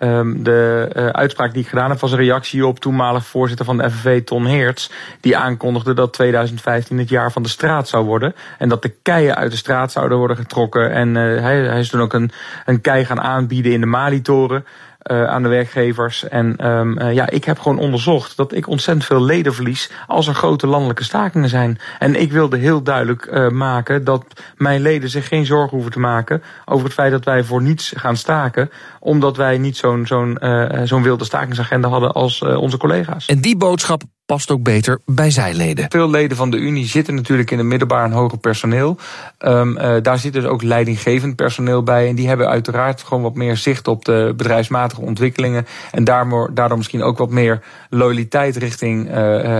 Um, 0.00 0.42
de 0.42 0.90
uh, 0.96 1.06
uitspraak 1.06 1.52
die 1.52 1.62
ik 1.62 1.68
gedaan 1.68 1.90
heb 1.90 2.00
was 2.00 2.12
een 2.12 2.18
reactie 2.18 2.66
op 2.66 2.80
toenmalig 2.80 3.26
voorzitter 3.26 3.66
van 3.66 3.76
de 3.76 3.90
FNV, 3.90 4.24
Ton 4.24 4.46
Heerts. 4.46 4.90
Die 5.20 5.36
aankondigde 5.36 5.94
dat 5.94 6.12
2015 6.12 6.98
het 6.98 7.08
jaar 7.08 7.32
van 7.32 7.42
de 7.42 7.48
straat 7.48 7.88
zou 7.88 8.04
worden. 8.04 8.34
En 8.58 8.68
dat 8.68 8.82
de 8.82 8.94
keien 9.02 9.36
uit 9.36 9.50
de 9.50 9.56
straat 9.56 9.92
zouden 9.92 10.18
worden 10.18 10.36
getrokken. 10.36 10.90
En 10.90 11.08
uh, 11.08 11.40
hij, 11.40 11.60
hij 11.60 11.80
is 11.80 11.88
toen 11.88 12.00
ook 12.00 12.12
een, 12.12 12.30
een 12.64 12.80
kei 12.80 13.04
gaan 13.04 13.20
aanbieden 13.20 13.72
in 13.72 13.80
de 13.80 13.86
Malitoren 13.86 14.64
uh, 15.10 15.24
aan 15.24 15.42
de 15.42 15.48
werkgevers. 15.48 16.28
En 16.28 16.68
um, 16.68 16.98
uh, 16.98 17.12
ja, 17.12 17.30
ik 17.30 17.44
heb 17.44 17.58
gewoon 17.58 17.78
onderzocht 17.78 18.36
dat 18.36 18.52
ik 18.52 18.68
ontzettend 18.68 19.06
veel 19.06 19.22
leden 19.22 19.54
verlies 19.54 19.90
als 20.06 20.26
er 20.26 20.34
grote 20.34 20.66
landelijke 20.66 21.04
stakingen 21.04 21.48
zijn. 21.48 21.78
En 21.98 22.20
ik 22.20 22.32
wilde 22.32 22.56
heel 22.56 22.82
duidelijk 22.82 23.26
uh, 23.26 23.48
maken 23.48 24.04
dat 24.04 24.24
mijn 24.56 24.80
leden 24.80 25.10
zich 25.10 25.28
geen 25.28 25.46
zorgen 25.46 25.70
hoeven 25.70 25.92
te 25.92 26.00
maken 26.00 26.42
over 26.64 26.84
het 26.84 26.94
feit 26.94 27.10
dat 27.10 27.24
wij 27.24 27.44
voor 27.44 27.62
niets 27.62 27.92
gaan 27.96 28.16
staken, 28.16 28.70
omdat 29.00 29.36
wij 29.36 29.58
niet 29.58 29.76
zo'n 29.76 30.06
zo'n 30.06 30.38
zo'n 30.84 31.02
wilde 31.02 31.24
stakingsagenda 31.24 31.88
hadden 31.88 32.12
als 32.12 32.42
onze 32.42 32.76
collega's. 32.76 33.26
En 33.26 33.40
die 33.40 33.56
boodschap 33.56 34.02
past 34.32 34.50
ook 34.50 34.62
beter 34.62 35.00
bij 35.06 35.30
zijleden. 35.30 35.86
Veel 35.88 36.10
leden 36.10 36.36
van 36.36 36.50
de 36.50 36.56
Unie 36.56 36.86
zitten 36.86 37.14
natuurlijk 37.14 37.50
in 37.50 37.58
het 37.58 37.66
middelbaar 37.66 38.04
en 38.04 38.12
hoger 38.12 38.38
personeel. 38.38 38.96
Um, 39.38 39.78
uh, 39.78 39.96
daar 40.02 40.18
zit 40.18 40.32
dus 40.32 40.44
ook 40.44 40.62
leidinggevend 40.62 41.36
personeel 41.36 41.82
bij. 41.82 42.08
En 42.08 42.14
die 42.14 42.28
hebben 42.28 42.48
uiteraard 42.48 43.02
gewoon 43.02 43.22
wat 43.22 43.34
meer 43.34 43.56
zicht 43.56 43.88
op 43.88 44.04
de 44.04 44.34
bedrijfsmatige 44.36 45.00
ontwikkelingen. 45.00 45.66
En 45.90 46.04
daardoor, 46.04 46.50
daardoor 46.54 46.76
misschien 46.76 47.02
ook 47.02 47.18
wat 47.18 47.30
meer 47.30 47.62
loyaliteit 47.90 48.56
richting 48.56 49.08
uh, 49.08 49.14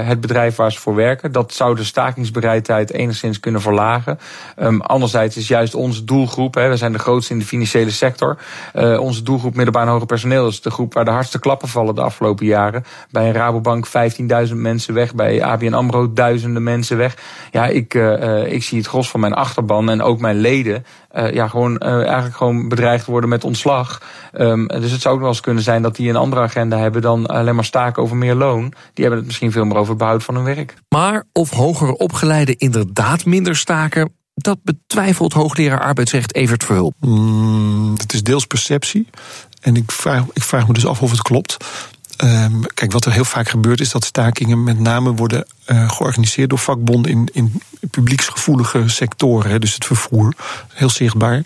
het 0.06 0.20
bedrijf 0.20 0.56
waar 0.56 0.72
ze 0.72 0.80
voor 0.80 0.94
werken. 0.94 1.32
Dat 1.32 1.52
zou 1.52 1.76
de 1.76 1.84
stakingsbereidheid 1.84 2.92
enigszins 2.92 3.40
kunnen 3.40 3.60
verlagen. 3.60 4.18
Um, 4.60 4.80
anderzijds 4.80 5.36
is 5.36 5.48
juist 5.48 5.74
onze 5.74 6.04
doelgroep, 6.04 6.54
hè, 6.54 6.68
we 6.68 6.76
zijn 6.76 6.92
de 6.92 6.98
grootste 6.98 7.32
in 7.32 7.38
de 7.38 7.44
financiële 7.44 7.90
sector. 7.90 8.38
Onze 8.98 9.22
doelgroep 9.22 9.54
middelbaar 9.54 9.82
en 9.82 9.92
hoger 9.92 10.06
personeel 10.06 10.48
is 10.48 10.60
de 10.60 10.70
groep 10.70 10.94
waar 10.94 11.04
de 11.04 11.10
hardste 11.10 11.38
klappen 11.38 11.68
vallen 11.68 11.94
de 11.94 12.02
afgelopen 12.02 12.46
jaren. 12.46 12.84
Bij 13.10 13.26
een 13.26 13.32
Rabobank 13.32 13.86
15.000 14.48 14.60
mensen 14.62 14.94
weg. 14.94 15.14
Bij 15.14 15.42
ABN 15.42 15.72
AMRO 15.72 16.12
duizenden 16.12 16.62
mensen 16.62 16.96
weg. 16.96 17.16
Ja, 17.50 17.66
ik, 17.66 17.94
uh, 17.94 18.52
ik 18.52 18.62
zie 18.62 18.78
het 18.78 18.86
gros 18.86 19.10
van 19.10 19.20
mijn 19.20 19.34
achterban 19.34 19.90
en 19.90 20.02
ook 20.02 20.20
mijn 20.20 20.36
leden... 20.36 20.84
Uh, 21.16 21.32
ja, 21.32 21.48
gewoon, 21.48 21.80
uh, 21.84 21.94
eigenlijk 21.94 22.36
gewoon 22.36 22.68
bedreigd 22.68 23.06
worden 23.06 23.30
met 23.30 23.44
ontslag. 23.44 24.02
Um, 24.38 24.66
dus 24.66 24.90
het 24.90 25.00
zou 25.00 25.14
ook 25.14 25.20
wel 25.20 25.28
eens 25.28 25.40
kunnen 25.40 25.62
zijn 25.62 25.82
dat 25.82 25.96
die 25.96 26.08
een 26.08 26.16
andere 26.16 26.42
agenda 26.42 26.78
hebben... 26.78 27.02
dan 27.02 27.26
alleen 27.26 27.54
maar 27.54 27.64
staken 27.64 28.02
over 28.02 28.16
meer 28.16 28.34
loon. 28.34 28.60
Die 28.94 29.04
hebben 29.04 29.16
het 29.16 29.26
misschien 29.26 29.52
veel 29.52 29.64
meer 29.64 29.76
over 29.76 29.88
het 29.88 29.98
behoud 29.98 30.24
van 30.24 30.34
hun 30.34 30.44
werk. 30.44 30.74
Maar 30.88 31.24
of 31.32 31.50
hogere 31.50 31.96
opgeleiden 31.96 32.58
inderdaad 32.58 33.24
minder 33.24 33.56
staken... 33.56 34.12
Dat 34.34 34.58
betwijfelt 34.62 35.32
hoogleraar 35.32 35.80
arbeidsrecht 35.80 36.34
Evert 36.34 36.64
Verhulp. 36.64 36.94
Mm, 37.00 37.94
dat 37.96 38.12
is 38.12 38.22
deels 38.22 38.46
perceptie. 38.46 39.08
En 39.60 39.76
ik 39.76 39.92
vraag, 39.92 40.24
ik 40.32 40.42
vraag 40.42 40.66
me 40.66 40.72
dus 40.72 40.86
af 40.86 41.02
of 41.02 41.10
het 41.10 41.22
klopt. 41.22 41.56
Um, 42.24 42.66
kijk, 42.74 42.92
wat 42.92 43.04
er 43.04 43.12
heel 43.12 43.24
vaak 43.24 43.48
gebeurt 43.48 43.80
is 43.80 43.90
dat 43.90 44.04
stakingen 44.04 44.64
met 44.64 44.78
name 44.78 45.14
worden 45.14 45.46
uh, 45.66 45.90
georganiseerd 45.90 46.48
door 46.48 46.58
vakbonden 46.58 47.10
in, 47.10 47.28
in 47.32 47.62
publieksgevoelige 47.90 48.88
sectoren. 48.88 49.50
Hè, 49.50 49.58
dus 49.58 49.74
het 49.74 49.84
vervoer, 49.84 50.34
heel 50.72 50.90
zichtbaar. 50.90 51.42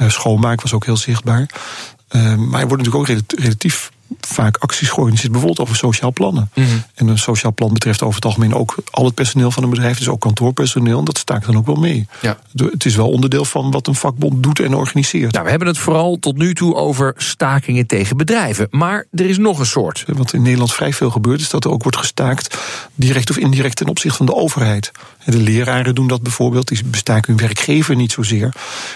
Uh, 0.00 0.08
schoonmaak 0.08 0.62
was 0.62 0.72
ook 0.72 0.84
heel 0.84 0.96
zichtbaar. 0.96 1.40
Uh, 1.40 2.22
maar 2.22 2.60
er 2.60 2.68
worden 2.68 2.86
natuurlijk 2.86 3.10
ook 3.10 3.38
relatief 3.38 3.91
vaak 4.20 4.56
acties 4.56 4.88
georganiseerd, 4.88 5.32
bijvoorbeeld 5.32 5.60
over 5.60 5.76
sociaal 5.76 6.12
plannen. 6.12 6.50
Mm 6.54 6.64
-hmm. 6.64 6.82
En 6.94 7.08
een 7.08 7.18
sociaal 7.18 7.54
plan 7.54 7.72
betreft 7.72 8.02
over 8.02 8.14
het 8.14 8.24
algemeen 8.24 8.54
ook 8.54 8.74
al 8.90 9.04
het 9.04 9.14
personeel 9.14 9.50
van 9.50 9.62
een 9.62 9.70
bedrijf, 9.70 9.98
dus 9.98 10.08
ook 10.08 10.20
kantoorpersoneel. 10.20 10.98
En 10.98 11.04
dat 11.04 11.18
staakt 11.18 11.46
dan 11.46 11.56
ook 11.56 11.66
wel 11.66 11.74
mee. 11.74 12.06
Ja. 12.20 12.38
Het 12.54 12.84
is 12.84 12.96
wel 12.96 13.10
onderdeel 13.10 13.44
van 13.44 13.70
wat 13.70 13.86
een 13.86 13.94
vakbond 13.94 14.42
doet 14.42 14.60
en 14.60 14.74
organiseert. 14.74 15.32
Nou, 15.32 15.44
we 15.44 15.50
hebben 15.50 15.68
het 15.68 15.78
vooral 15.78 16.18
tot 16.18 16.36
nu 16.36 16.54
toe 16.54 16.74
over 16.74 17.14
stakingen 17.16 17.86
tegen 17.86 18.16
bedrijven. 18.16 18.66
Maar 18.70 19.06
er 19.12 19.26
is 19.26 19.38
nog 19.38 19.58
een 19.58 19.66
soort. 19.66 20.04
Wat 20.06 20.32
in 20.32 20.42
Nederland 20.42 20.72
vrij 20.72 20.92
veel 20.92 21.10
gebeurt, 21.10 21.40
is 21.40 21.50
dat 21.50 21.64
er 21.64 21.70
ook 21.70 21.82
wordt 21.82 21.98
gestaakt, 21.98 22.58
direct 22.94 23.30
of 23.30 23.36
indirect 23.36 23.76
ten 23.76 23.88
opzichte 23.88 24.16
van 24.16 24.26
de 24.26 24.34
overheid. 24.34 24.90
De 25.24 25.36
leraren 25.38 25.94
doen 25.94 26.06
dat 26.08 26.22
bijvoorbeeld, 26.22 26.68
die 26.68 26.84
bestaken 26.84 27.32
hun 27.36 27.46
werkgever 27.46 27.96
niet 27.96 28.12
zozeer. 28.12 28.52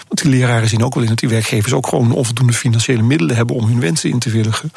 Want 0.07 0.21
die 0.21 0.31
leraren 0.31 0.69
zien 0.69 0.83
ook 0.83 0.93
wel 0.93 1.03
in 1.03 1.09
dat 1.09 1.19
die 1.19 1.29
werkgevers 1.29 1.73
ook 1.73 1.87
gewoon 1.87 2.11
onvoldoende 2.11 2.53
financiële 2.53 3.01
middelen 3.01 3.35
hebben 3.35 3.55
om 3.55 3.65
hun 3.67 3.79
wensen 3.79 4.09
in 4.09 4.19
te 4.19 4.29
willigen. 4.29 4.71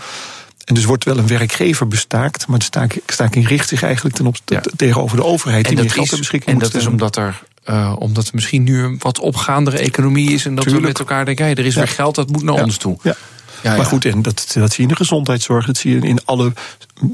En 0.64 0.74
dus 0.74 0.84
wordt 0.84 1.04
wel 1.04 1.18
een 1.18 1.26
werkgever 1.26 1.88
bestaakt, 1.88 2.46
maar 2.46 2.58
de 2.58 2.64
staking, 2.64 3.02
staking 3.06 3.48
richt 3.48 3.68
zich 3.68 3.82
eigenlijk 3.82 4.16
ten 4.16 4.26
opzichte 4.26 4.54
ja. 4.54 4.62
tegenover 4.76 5.16
de 5.16 5.24
overheid 5.24 5.66
en 5.66 5.74
die 5.74 5.80
meer 5.84 5.90
geld 5.92 6.08
ter 6.08 6.18
beschikking 6.18 6.52
En 6.52 6.58
dat 6.58 6.68
stellen. 6.68 6.86
is 6.86 6.92
omdat 6.92 7.16
er. 7.16 7.42
Uh, 7.70 7.92
omdat 7.98 8.24
er 8.26 8.30
misschien 8.34 8.62
nu 8.62 8.82
een 8.82 8.96
wat 8.98 9.18
opgaandere 9.18 9.78
economie 9.78 10.32
is. 10.32 10.44
En 10.46 10.54
dat 10.54 10.64
Tuurlijk. 10.64 10.82
we 10.84 10.88
met 10.90 10.98
elkaar 10.98 11.24
denken: 11.24 11.44
hey, 11.44 11.54
er 11.54 11.66
is 11.66 11.74
Ja. 11.74 11.80
weer 11.80 11.88
geld, 11.88 12.14
dat 12.14 12.30
moet 12.30 12.42
naar 12.42 12.54
Ja. 12.54 12.62
ons 12.62 12.76
toe. 12.76 12.98
Ja. 13.02 13.16
Ja, 13.62 13.76
maar 13.76 13.84
goed, 13.84 14.04
en 14.04 14.22
dat, 14.22 14.50
dat 14.54 14.70
zie 14.72 14.76
je 14.76 14.82
in 14.82 14.88
de 14.88 14.96
gezondheidszorg, 14.96 15.66
dat 15.66 15.76
zie 15.76 15.94
je 15.94 16.08
in 16.08 16.18
alle 16.24 16.52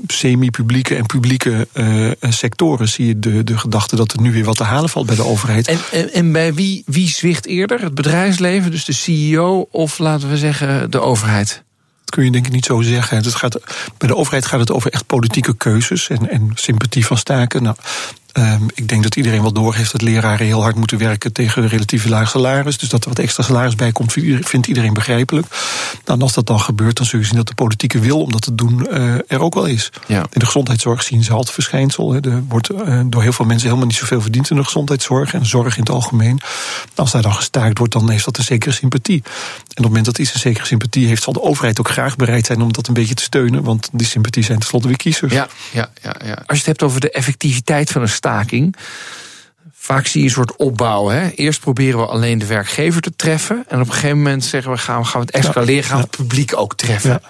semi-publieke 0.06 0.96
en 0.96 1.06
publieke 1.06 1.68
eh, 1.72 2.10
sectoren. 2.20 2.88
Zie 2.88 3.06
je 3.06 3.18
de, 3.18 3.44
de 3.44 3.58
gedachte 3.58 3.96
dat 3.96 4.12
er 4.12 4.20
nu 4.20 4.32
weer 4.32 4.44
wat 4.44 4.56
te 4.56 4.64
halen 4.64 4.88
valt 4.88 5.06
bij 5.06 5.16
de 5.16 5.24
overheid. 5.24 5.68
En, 5.68 5.78
en, 5.92 6.12
en 6.12 6.32
bij 6.32 6.54
wie, 6.54 6.82
wie 6.86 7.08
zwicht 7.08 7.46
eerder? 7.46 7.80
Het 7.80 7.94
bedrijfsleven, 7.94 8.70
dus 8.70 8.84
de 8.84 8.92
CEO, 8.92 9.68
of 9.70 9.98
laten 9.98 10.28
we 10.28 10.36
zeggen 10.36 10.90
de 10.90 11.00
overheid? 11.00 11.64
Dat 12.04 12.14
kun 12.14 12.24
je 12.24 12.30
denk 12.30 12.46
ik 12.46 12.52
niet 12.52 12.64
zo 12.64 12.80
zeggen. 12.80 13.16
Het 13.16 13.34
gaat, 13.34 13.60
bij 13.98 14.08
de 14.08 14.16
overheid 14.16 14.46
gaat 14.46 14.60
het 14.60 14.72
over 14.72 14.92
echt 14.92 15.06
politieke 15.06 15.56
keuzes 15.56 16.08
en, 16.08 16.30
en 16.30 16.50
sympathie 16.54 17.06
van 17.06 17.18
staken. 17.18 17.62
Nou, 17.62 17.76
Ehm, 18.36 18.62
ik 18.74 18.88
denk 18.88 19.02
dat 19.02 19.16
iedereen 19.16 19.42
wel 19.42 19.52
doorheeft 19.52 19.92
dat 19.92 20.02
leraren 20.02 20.46
heel 20.46 20.62
hard 20.62 20.76
moeten 20.76 20.98
werken 20.98 21.32
tegen 21.32 21.62
een 21.62 21.68
relatief 21.68 22.04
laag 22.04 22.30
salaris. 22.30 22.78
Dus 22.78 22.88
dat 22.88 23.02
er 23.02 23.08
wat 23.08 23.18
extra 23.18 23.42
salaris 23.42 23.74
bij 23.74 23.92
komt, 23.92 24.12
vindt 24.40 24.66
iedereen 24.66 24.92
begrijpelijk. 24.92 25.46
En 26.04 26.22
als 26.22 26.32
dat 26.32 26.46
dan 26.46 26.60
gebeurt, 26.60 26.96
dan 26.96 27.06
zul 27.06 27.18
je 27.18 27.24
zien 27.24 27.36
dat 27.36 27.46
de 27.46 27.54
politieke 27.54 27.98
wil 27.98 28.22
om 28.22 28.32
dat 28.32 28.42
te 28.42 28.54
doen 28.54 28.86
uh, 28.90 29.14
er 29.26 29.40
ook 29.40 29.54
wel 29.54 29.64
is. 29.64 29.90
Ja. 30.06 30.18
In 30.18 30.38
de 30.38 30.46
gezondheidszorg 30.46 31.02
zien 31.02 31.24
ze 31.24 31.32
altijd 31.32 31.54
verschijnsel. 31.54 32.14
Er 32.14 32.42
wordt 32.48 32.72
uh, 32.72 33.00
door 33.06 33.22
heel 33.22 33.32
veel 33.32 33.44
mensen 33.44 33.66
helemaal 33.66 33.88
niet 33.88 33.96
zoveel 33.96 34.20
verdiend 34.20 34.50
in 34.50 34.56
de 34.56 34.64
gezondheidszorg 34.64 35.34
en 35.34 35.46
zorg 35.46 35.74
in 35.74 35.80
het 35.80 35.90
algemeen. 35.90 36.40
Als 36.94 37.12
daar 37.12 37.22
dan 37.22 37.34
gestaakt 37.34 37.78
wordt, 37.78 37.92
dan 37.92 38.10
heeft 38.10 38.24
dat 38.24 38.38
een 38.38 38.44
zekere 38.44 38.72
sympathie. 38.72 39.22
En 39.24 39.30
op 39.68 39.76
het 39.76 39.84
moment 39.84 40.04
dat 40.04 40.18
iets 40.18 40.34
een 40.34 40.40
zekere 40.40 40.66
sympathie 40.66 41.06
heeft, 41.06 41.22
zal 41.22 41.32
de 41.32 41.42
overheid 41.42 41.80
ook 41.80 41.88
graag 41.88 42.16
bereid 42.16 42.46
zijn 42.46 42.60
om 42.60 42.72
dat 42.72 42.88
een 42.88 42.94
beetje 42.94 43.14
te 43.14 43.22
steunen. 43.22 43.62
Want 43.62 43.88
die 43.92 44.06
sympathie 44.06 44.44
zijn 44.44 44.58
tenslotte 44.58 44.88
weer 44.88 44.96
kiezers. 44.96 45.32
Ja, 45.32 45.48
ja, 45.72 45.90
ja, 46.02 46.16
ja. 46.24 46.34
Als 46.34 46.44
je 46.46 46.54
het 46.56 46.66
hebt 46.66 46.82
over 46.82 47.00
de 47.00 47.10
effectiviteit 47.10 47.90
van 47.90 48.02
een 48.02 48.08
staking. 48.26 48.76
Vaak 49.74 50.06
zie 50.06 50.20
je 50.20 50.26
een 50.26 50.32
soort 50.32 50.56
opbouw. 50.56 51.08
Hè? 51.08 51.28
Eerst 51.30 51.60
proberen 51.60 52.00
we 52.00 52.06
alleen 52.06 52.38
de 52.38 52.46
werkgever 52.46 53.00
te 53.00 53.12
treffen. 53.16 53.64
En 53.68 53.80
op 53.80 53.86
een 53.86 53.92
gegeven 53.92 54.16
moment 54.16 54.44
zeggen 54.44 54.72
we: 54.72 54.78
gaan 54.78 55.00
we, 55.00 55.06
gaan 55.06 55.20
we 55.20 55.26
het 55.32 55.44
escaleren, 55.46 55.84
gaan 55.84 55.96
we 55.96 56.02
het 56.02 56.16
publiek 56.16 56.56
ook 56.56 56.74
treffen. 56.76 57.10
Ja. 57.10 57.20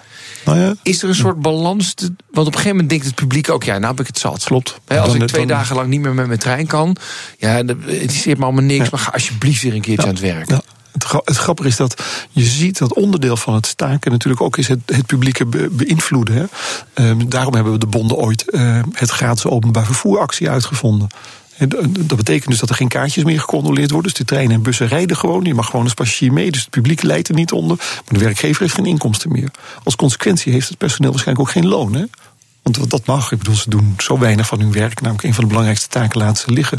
Nou 0.45 0.59
ja. 0.59 0.73
Is 0.83 1.03
er 1.03 1.09
een 1.09 1.15
soort 1.15 1.41
balans? 1.41 1.93
Te, 1.93 2.05
want 2.05 2.17
op 2.31 2.45
een 2.45 2.51
gegeven 2.53 2.69
moment 2.69 2.89
denkt 2.89 3.05
het 3.05 3.15
publiek 3.15 3.49
ook: 3.49 3.63
ja, 3.63 3.77
nou 3.77 3.91
heb 3.91 3.99
ik 3.99 4.07
het 4.07 4.19
zat. 4.19 4.43
Klopt. 4.43 4.79
Hè, 4.87 4.99
als 4.99 5.11
Dan- 5.11 5.21
ik 5.21 5.27
twee 5.27 5.45
dan- 5.45 5.57
dagen 5.57 5.75
lang 5.75 5.87
niet 5.87 6.01
meer 6.01 6.13
met 6.13 6.27
mijn 6.27 6.39
trein 6.39 6.67
kan, 6.67 6.95
ja, 7.37 7.49
het 7.49 7.69
interesseert 7.85 8.37
me 8.37 8.43
allemaal 8.43 8.63
niks. 8.63 8.89
Maar 8.89 8.99
ga 8.99 9.11
alsjeblieft 9.11 9.61
weer 9.63 9.73
een 9.75 9.81
keertje 9.81 10.07
aan 10.07 10.13
het 10.13 10.19
werk. 10.23 10.49
Het, 10.97 11.05
gra- 11.07 11.21
het 11.25 11.37
grappige 11.37 11.67
is 11.67 11.75
dat 11.75 12.03
je 12.29 12.43
ziet 12.43 12.77
dat 12.77 12.93
onderdeel 12.93 13.37
van 13.37 13.53
het 13.53 13.65
staken 13.65 14.11
natuurlijk 14.11 14.41
ook 14.41 14.57
is 14.57 14.67
het, 14.67 14.79
het 14.85 15.05
publieke 15.05 15.45
be- 15.45 15.69
beïnvloeden. 15.71 16.35
Hè. 16.35 16.45
Ehm, 16.93 17.27
daarom 17.27 17.53
hebben 17.53 17.73
we 17.73 17.79
de 17.79 17.85
bonden 17.87 18.17
ooit 18.17 18.49
eh, 18.49 18.81
het 18.91 19.09
gratis 19.09 19.45
openbaar 19.45 19.85
vervoeractie 19.85 20.49
uitgevonden. 20.49 21.07
Dat 21.89 22.17
betekent 22.17 22.49
dus 22.49 22.59
dat 22.59 22.69
er 22.69 22.75
geen 22.75 22.87
kaartjes 22.87 23.23
meer 23.23 23.39
gecontroleerd 23.39 23.91
worden. 23.91 24.11
Dus 24.11 24.19
de 24.19 24.25
treinen 24.25 24.55
en 24.55 24.61
bussen 24.61 24.87
rijden 24.87 25.17
gewoon. 25.17 25.43
Je 25.43 25.53
mag 25.53 25.65
gewoon 25.65 25.83
als 25.83 25.93
passagier 25.93 26.33
mee. 26.33 26.51
Dus 26.51 26.61
het 26.61 26.69
publiek 26.69 27.01
leidt 27.01 27.27
er 27.27 27.35
niet 27.35 27.51
onder. 27.51 27.77
Maar 27.77 28.19
de 28.19 28.19
werkgever 28.19 28.61
heeft 28.61 28.73
geen 28.73 28.85
inkomsten 28.85 29.31
meer. 29.31 29.51
Als 29.83 29.95
consequentie 29.95 30.53
heeft 30.53 30.69
het 30.69 30.77
personeel 30.77 31.11
waarschijnlijk 31.11 31.47
ook 31.47 31.53
geen 31.53 31.67
loon. 31.67 31.93
Hè? 31.93 32.03
Want 32.75 32.89
dat 32.89 33.05
mag. 33.05 33.31
Ik 33.31 33.37
bedoel, 33.37 33.55
ze 33.55 33.69
doen 33.69 33.93
zo 33.97 34.19
weinig 34.19 34.47
van 34.47 34.59
hun 34.59 34.71
werk. 34.71 35.01
Namelijk 35.01 35.27
een 35.27 35.33
van 35.33 35.43
de 35.43 35.49
belangrijkste 35.49 35.87
taken 35.87 36.19
laten 36.19 36.43
ze 36.43 36.51
liggen. 36.51 36.77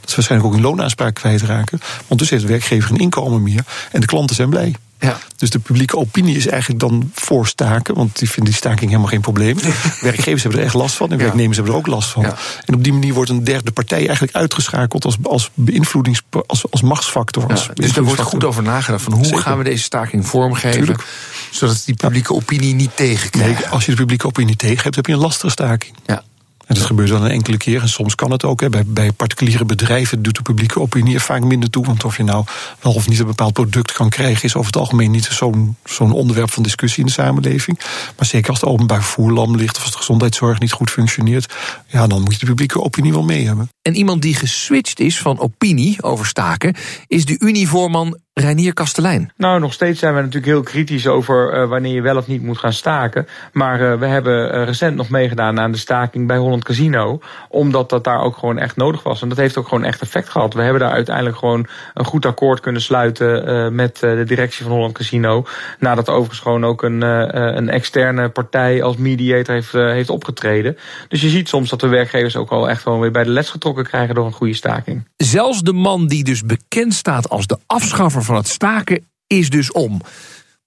Dat 0.00 0.10
ze 0.10 0.14
waarschijnlijk 0.14 0.50
ook 0.50 0.56
hun 0.60 0.68
loonaanspraak 0.68 1.14
kwijtraken. 1.14 1.80
Want 2.06 2.20
dus 2.20 2.30
heeft 2.30 2.42
de 2.42 2.48
werkgever 2.48 2.88
geen 2.88 2.98
inkomen 2.98 3.42
meer. 3.42 3.64
En 3.92 4.00
de 4.00 4.06
klanten 4.06 4.36
zijn 4.36 4.50
blij. 4.50 4.74
Ja. 4.98 5.18
Dus 5.36 5.50
de 5.50 5.58
publieke 5.58 5.96
opinie 5.96 6.36
is 6.36 6.46
eigenlijk 6.46 6.80
dan 6.80 7.10
voor 7.14 7.46
staken. 7.46 7.94
Want 7.94 8.18
die 8.18 8.26
vinden 8.30 8.44
die 8.52 8.60
staking 8.62 8.86
helemaal 8.90 9.10
geen 9.10 9.20
probleem. 9.20 9.56
Werkgevers 10.00 10.42
hebben 10.42 10.60
er 10.60 10.66
echt 10.66 10.74
last 10.74 10.94
van. 10.96 11.10
En 11.10 11.16
Ja. 11.18 11.22
werknemers 11.22 11.56
hebben 11.56 11.74
er 11.74 11.80
ook 11.80 11.86
last 11.86 12.08
van. 12.10 12.22
Ja. 12.22 12.36
En 12.64 12.74
op 12.74 12.84
die 12.84 12.92
manier 12.92 13.14
wordt 13.14 13.30
een 13.30 13.44
derde 13.44 13.70
partij 13.70 13.98
eigenlijk 14.06 14.36
uitgeschakeld 14.36 15.04
als, 15.04 15.16
als 15.22 15.50
beïnvloedings... 15.54 16.22
als, 16.46 16.70
als 16.70 16.82
machtsfactor. 16.82 17.46
Als 17.46 17.68
dus 17.74 17.92
daar 17.92 18.04
wordt 18.04 18.20
goed 18.20 18.44
over 18.44 18.62
nagedacht. 18.62 19.02
Van 19.04 19.12
hoe 19.12 19.24
Zeker. 19.24 19.40
gaan 19.40 19.58
we 19.58 19.64
deze 19.64 19.82
staking 19.82 20.26
vormgeven? 20.26 20.78
Tuurlijk. 20.78 21.04
Zodat 21.50 21.82
die 21.84 21.94
publieke 21.94 22.34
opinie 22.34 22.74
niet 22.74 22.98
Nee, 22.98 23.08
tegenkrijgt. 23.08 23.70
als 23.70 23.84
je 23.84 23.90
de 23.90 23.96
publieke 23.96 24.26
opinie 24.26 24.56
tegen 24.56 24.82
hebt, 24.82 24.94
heb 24.96 25.06
je 25.06 25.12
een 25.12 25.18
lastige 25.18 25.50
staking. 25.50 25.94
Ja. 26.06 26.22
En 26.68 26.74
dat 26.74 26.84
gebeurt 26.84 27.10
wel 27.10 27.24
een 27.24 27.30
enkele 27.30 27.56
keer. 27.56 27.82
En 27.82 27.88
soms 27.88 28.14
kan 28.14 28.30
het 28.30 28.44
ook. 28.44 28.60
Hè. 28.60 28.68
Bij, 28.68 28.84
bij 28.86 29.12
particuliere 29.12 29.64
bedrijven 29.64 30.22
doet 30.22 30.36
de 30.36 30.42
publieke 30.42 30.80
opinie 30.80 31.14
er 31.14 31.20
vaak 31.20 31.44
minder 31.44 31.70
toe. 31.70 31.84
Want 31.84 32.04
of 32.04 32.16
je 32.16 32.22
nou 32.22 32.44
wel 32.80 32.92
of 32.92 33.08
niet 33.08 33.18
een 33.18 33.26
bepaald 33.26 33.52
product 33.52 33.92
kan 33.92 34.08
krijgen, 34.08 34.44
is 34.44 34.54
over 34.54 34.72
het 34.72 34.80
algemeen 34.80 35.10
niet 35.10 35.24
zo'n 35.24 35.76
zo'n 35.84 36.12
onderwerp 36.12 36.50
van 36.50 36.62
discussie 36.62 37.00
in 37.00 37.06
de 37.06 37.12
samenleving. 37.12 37.78
Maar 38.16 38.26
zeker 38.26 38.50
als 38.50 38.60
het 38.60 38.70
openbaar 38.70 39.02
vervoer 39.02 39.32
lam 39.32 39.56
ligt 39.56 39.76
of 39.76 39.82
als 39.82 39.92
de 39.92 39.98
gezondheidszorg 39.98 40.58
niet 40.58 40.72
goed 40.72 40.90
functioneert, 40.90 41.54
ja, 41.86 42.06
dan 42.06 42.22
moet 42.22 42.32
je 42.32 42.38
de 42.38 42.46
publieke 42.46 42.82
opinie 42.82 43.12
wel 43.12 43.22
mee 43.22 43.46
hebben. 43.46 43.68
En 43.82 43.94
iemand 43.94 44.22
die 44.22 44.34
geswitcht 44.34 45.00
is 45.00 45.18
van 45.18 45.38
opinie 45.38 46.02
over 46.02 46.26
staken, 46.26 46.74
is 47.06 47.24
de 47.24 47.36
Unievoorman 47.38 48.18
Reinier 48.38 48.74
Kastelein. 48.74 49.32
Nou, 49.36 49.60
nog 49.60 49.72
steeds 49.72 49.98
zijn 49.98 50.14
we 50.14 50.20
natuurlijk 50.20 50.46
heel 50.46 50.62
kritisch 50.62 51.06
over 51.06 51.52
eh, 51.52 51.68
wanneer 51.68 51.94
je 51.94 52.00
wel 52.00 52.16
of 52.16 52.26
niet 52.26 52.42
moet 52.42 52.58
gaan 52.58 52.72
staken. 52.72 53.26
Maar 53.52 53.92
eh, 53.92 53.98
we 53.98 54.06
hebben 54.06 54.52
eh, 54.52 54.64
recent 54.64 54.96
nog 54.96 55.08
meegedaan 55.08 55.60
aan 55.60 55.72
de 55.72 55.78
staking 55.78 56.26
bij 56.26 56.36
Holland 56.36 56.64
Casino. 56.64 57.20
Omdat 57.48 57.90
dat 57.90 58.04
daar 58.04 58.20
ook 58.20 58.36
gewoon 58.36 58.58
echt 58.58 58.76
nodig 58.76 59.02
was. 59.02 59.22
En 59.22 59.28
dat 59.28 59.38
heeft 59.38 59.56
ook 59.56 59.68
gewoon 59.68 59.84
echt 59.84 60.02
effect 60.02 60.28
gehad. 60.28 60.54
We 60.54 60.62
hebben 60.62 60.80
daar 60.80 60.90
uiteindelijk 60.90 61.36
gewoon 61.36 61.66
een 61.94 62.04
goed 62.04 62.26
akkoord 62.26 62.60
kunnen 62.60 62.82
sluiten 62.82 63.46
eh, 63.46 63.68
met 63.70 64.02
eh, 64.02 64.10
de 64.10 64.24
directie 64.24 64.64
van 64.64 64.72
Holland 64.72 64.92
Casino. 64.92 65.46
Nadat 65.78 66.08
overigens 66.08 66.40
gewoon 66.40 66.64
ook 66.64 66.82
een, 66.82 67.00
een 67.00 67.68
externe 67.68 68.28
partij 68.28 68.82
als 68.82 68.96
mediator 68.96 69.54
heeft, 69.54 69.72
heeft 69.72 70.10
opgetreden. 70.10 70.76
Dus 71.08 71.20
je 71.20 71.28
ziet 71.28 71.48
soms 71.48 71.70
dat 71.70 71.80
de 71.80 71.86
werkgevers 71.86 72.36
ook 72.36 72.50
al 72.50 72.68
echt 72.68 72.82
gewoon 72.82 73.00
weer 73.00 73.10
bij 73.10 73.24
de 73.24 73.30
les 73.30 73.50
getrokken 73.50 73.84
krijgen 73.84 74.14
door 74.14 74.26
een 74.26 74.32
goede 74.32 74.54
staking. 74.54 75.06
Zelfs 75.16 75.62
de 75.62 75.72
man 75.72 76.06
die 76.06 76.24
dus 76.24 76.44
bekend 76.44 76.94
staat 76.94 77.28
als 77.28 77.46
de 77.46 77.58
afschaffer 77.66 78.22
van 78.28 78.36
het 78.36 78.48
staken, 78.48 79.08
is 79.26 79.50
dus 79.50 79.72
om. 79.72 80.00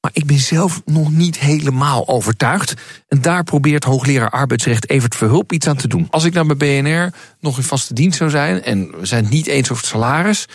Maar 0.02 0.12
ik 0.14 0.26
ben 0.26 0.40
zelf 0.40 0.82
nog 0.86 1.12
niet 1.12 1.40
helemaal 1.40 2.08
overtuigd. 2.08 2.74
En 3.08 3.22
daar 3.22 3.44
probeert 3.44 3.84
hoogleraar 3.84 4.30
arbeidsrecht 4.30 4.90
Evert 4.90 5.16
Verhulp 5.16 5.52
iets 5.52 5.68
aan 5.68 5.76
te 5.76 5.88
doen. 5.88 6.08
Als 6.10 6.24
ik 6.24 6.34
nou 6.34 6.56
bij 6.56 6.82
BNR 6.82 7.14
nog 7.40 7.58
in 7.58 7.64
vaste 7.64 7.94
dienst 7.94 8.18
zou 8.18 8.30
zijn... 8.30 8.64
en 8.64 9.00
we 9.00 9.06
zijn 9.06 9.24
het 9.24 9.34
niet 9.34 9.48
eens 9.48 9.72
over 9.72 9.84
het 9.84 9.92
salaris... 9.92 10.46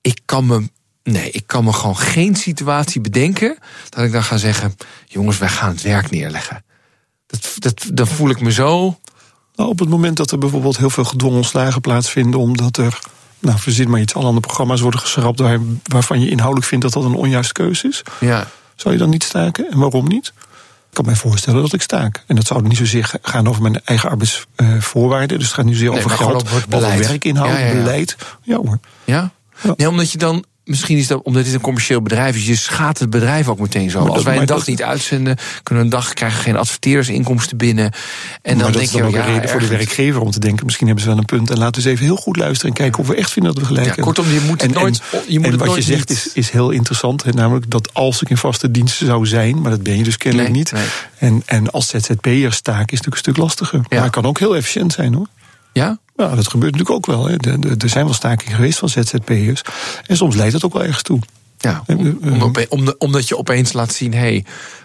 ik 0.00 0.20
kan 0.24 0.46
me, 0.46 0.70
nee, 1.02 1.30
ik 1.30 1.46
kan 1.46 1.64
me 1.64 1.72
gewoon 1.72 1.96
geen 1.96 2.36
situatie 2.36 3.00
bedenken... 3.00 3.58
dat 3.88 4.04
ik 4.04 4.12
dan 4.12 4.22
ga 4.22 4.36
zeggen... 4.36 4.74
jongens, 5.06 5.38
wij 5.38 5.48
gaan 5.48 5.70
het 5.70 5.82
werk 5.82 6.10
neerleggen. 6.10 6.64
Dat, 7.26 7.54
dat, 7.58 7.90
dan 7.92 8.06
voel 8.06 8.30
ik 8.30 8.40
me 8.40 8.52
zo... 8.52 8.98
Nou, 9.54 9.70
op 9.70 9.78
het 9.78 9.88
moment 9.88 10.16
dat 10.16 10.30
er 10.30 10.38
bijvoorbeeld 10.38 10.76
heel 10.76 10.90
veel 10.90 11.04
gedwongen 11.04 11.36
ontslagen 11.36 11.80
plaatsvinden, 11.80 12.40
omdat 12.40 12.76
er, 12.76 12.98
nou, 13.38 13.58
verzin 13.58 13.90
maar 13.90 14.00
iets, 14.00 14.14
allerhande 14.14 14.40
programma's 14.40 14.80
worden 14.80 15.00
geschrapt 15.00 15.40
waar, 15.40 15.58
waarvan 15.82 16.20
je 16.20 16.28
inhoudelijk 16.30 16.66
vindt 16.66 16.84
dat 16.84 16.92
dat 16.92 17.04
een 17.04 17.14
onjuiste 17.14 17.52
keuze 17.52 17.88
is, 17.88 18.02
Ja, 18.20 18.46
zou 18.76 18.94
je 18.94 19.00
dan 19.00 19.10
niet 19.10 19.22
staken? 19.22 19.70
En 19.70 19.78
waarom 19.78 20.08
niet? 20.08 20.32
Ik 20.88 20.94
kan 20.94 21.04
mij 21.04 21.14
voorstellen 21.14 21.62
dat 21.62 21.72
ik 21.72 21.82
staak. 21.82 22.24
En 22.26 22.36
dat 22.36 22.46
zou 22.46 22.62
niet 22.62 22.76
zozeer 22.76 23.10
gaan 23.22 23.48
over 23.48 23.62
mijn 23.62 23.80
eigen 23.84 24.10
arbeidsvoorwaarden. 24.10 25.38
Dus 25.38 25.46
het 25.46 25.56
gaat 25.56 25.64
niet 25.64 25.74
zozeer 25.74 25.90
Nee, 25.90 25.98
over 25.98 26.10
geld, 26.10 26.44
over 26.44 26.98
werkinhoud, 26.98 27.48
Ja, 27.48 27.58
ja, 27.58 27.66
ja. 27.66 27.72
beleid. 27.72 28.16
Ja 28.42 28.56
hoor. 28.56 28.78
Ja? 29.04 29.30
Ja. 29.62 29.74
Nee, 29.76 29.88
omdat 29.88 30.12
je 30.12 30.18
dan. 30.18 30.44
Misschien 30.68 30.96
is 30.98 31.06
dat 31.06 31.22
omdat 31.22 31.44
dit 31.44 31.54
een 31.54 31.60
commercieel 31.60 32.02
bedrijf 32.02 32.36
is. 32.36 32.46
Je 32.46 32.56
schaadt 32.56 32.98
het 32.98 33.10
bedrijf 33.10 33.48
ook 33.48 33.58
meteen 33.58 33.90
zo. 33.90 34.02
Maar 34.02 34.10
Als 34.12 34.22
wij 34.22 34.36
een 34.38 34.46
dag 34.46 34.58
dat- 34.58 34.66
niet 34.66 34.82
uitzenden, 34.82 35.36
kunnen 35.62 35.84
we 35.84 35.90
een 35.90 35.96
dag 36.00 36.12
krijgen 36.12 36.40
geen 36.40 36.56
adverteersinkomsten 36.56 37.56
binnen. 37.56 37.84
En 38.42 38.54
dan 38.54 38.56
maar 38.62 38.72
denk 38.72 38.84
is 38.84 38.90
je 38.92 38.98
dan 38.98 39.06
ook 39.06 39.14
ja, 39.14 39.26
een 39.26 39.32
reden 39.34 39.50
voor 39.50 39.60
de 39.60 39.66
werkgever 39.66 40.20
om 40.20 40.30
te 40.30 40.38
denken... 40.40 40.64
misschien 40.64 40.86
hebben 40.86 41.04
ze 41.04 41.10
wel 41.10 41.18
een 41.18 41.24
punt 41.24 41.50
en 41.50 41.58
laten 41.58 41.82
we 41.82 41.88
eens 41.88 41.96
even 41.98 42.04
heel 42.14 42.16
goed 42.22 42.36
luisteren... 42.36 42.70
en 42.70 42.76
kijken 42.76 43.00
of 43.00 43.06
we 43.08 43.14
echt 43.14 43.30
vinden 43.32 43.52
dat 43.52 43.60
we 43.62 43.66
gelijk 43.68 43.86
Ja, 43.86 43.94
hebben. 43.94 44.14
kortom, 44.14 44.32
je 44.32 44.40
moet 44.40 44.62
het 44.62 44.72
En- 44.74 44.80
nooit- 44.80 45.02
en- 45.12 45.20
je 45.26 45.36
moet 45.38 45.44
en 45.44 45.50
het 45.50 45.60
wat 45.60 45.68
nooit 45.68 45.84
je 45.84 45.92
zegt 45.92 46.08
niet- 46.08 46.18
is, 46.18 46.32
is 46.32 46.50
heel 46.50 46.70
interessant. 46.70 47.22
hè, 47.22 47.30
Namelijk 47.32 47.70
dat 47.70 47.94
als 47.94 48.22
ik 48.22 48.30
in 48.30 48.36
vaste 48.36 48.70
dienst 48.70 48.96
zou 48.96 49.26
zijn... 49.26 49.60
maar 49.60 49.70
dat 49.70 49.82
ben 49.82 49.96
je 49.96 50.02
dus 50.04 50.16
kennelijk 50.16 50.48
Nee, 50.50 50.58
niet... 50.58 50.72
nee. 50.72 50.84
En, 51.18 51.42
en 51.46 51.70
als 51.70 51.86
ZZP'er 51.88 52.52
staak 52.52 52.90
is 52.90 53.00
natuurlijk 53.00 53.06
een 53.14 53.18
stuk 53.18 53.36
lastiger. 53.36 53.80
Maar 53.88 54.02
het 54.02 54.10
kan 54.12 54.24
ook 54.24 54.38
heel 54.38 54.56
efficiënt 54.56 54.92
zijn 54.92 55.14
hoor. 55.14 55.26
Ja? 55.72 55.98
Ja, 56.18 56.34
dat 56.34 56.48
gebeurt 56.48 56.72
natuurlijk 56.76 56.90
ook 56.90 57.06
wel. 57.06 57.28
Er 57.78 57.88
zijn 57.88 58.04
wel 58.04 58.14
stakingen 58.14 58.54
geweest 58.54 58.78
van 58.78 58.88
ZZP'ers. 58.88 59.62
En 60.06 60.16
soms 60.16 60.34
leidt 60.36 60.52
het 60.52 60.64
ook 60.64 60.72
wel 60.72 60.82
ergens 60.84 61.02
toe. 61.02 61.18
Ja, 61.58 61.82
Eh, 61.86 61.96
om, 62.68 62.86
eh, 62.86 62.92
omdat 62.98 63.28
je 63.28 63.38
opeens 63.38 63.72
laat 63.72 63.92
zien: 63.92 64.14
hé, 64.14 64.42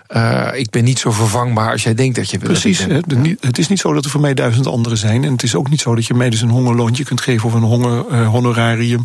hey, 0.07 0.59
ik 0.59 0.69
ben 0.69 0.83
niet 0.83 0.99
zo 0.99 1.11
vervangbaar 1.11 1.71
als 1.71 1.83
jij 1.83 1.93
denkt 1.95 2.15
dat 2.15 2.29
je 2.29 2.37
dat 2.37 2.47
Precies. 2.47 2.79
ik 2.79 3.05
ben. 3.05 3.37
Het 3.39 3.57
is 3.57 3.67
niet 3.67 3.79
zo 3.79 3.93
dat 3.93 4.05
er 4.05 4.11
voor 4.11 4.21
mij 4.21 4.33
duizend 4.33 4.67
anderen 4.67 4.97
zijn. 4.97 5.23
En 5.23 5.31
het 5.31 5.43
is 5.43 5.55
ook 5.55 5.69
niet 5.69 5.81
zo 5.81 5.95
dat 5.95 6.05
je 6.05 6.13
mij 6.13 6.29
dus 6.29 6.41
een 6.41 6.49
hongerloontje 6.49 7.03
kunt 7.03 7.21
geven... 7.21 7.47
of 7.47 7.53
een 7.53 7.61
honger, 7.61 8.05
eh, 8.11 8.27
honorarium 8.27 9.01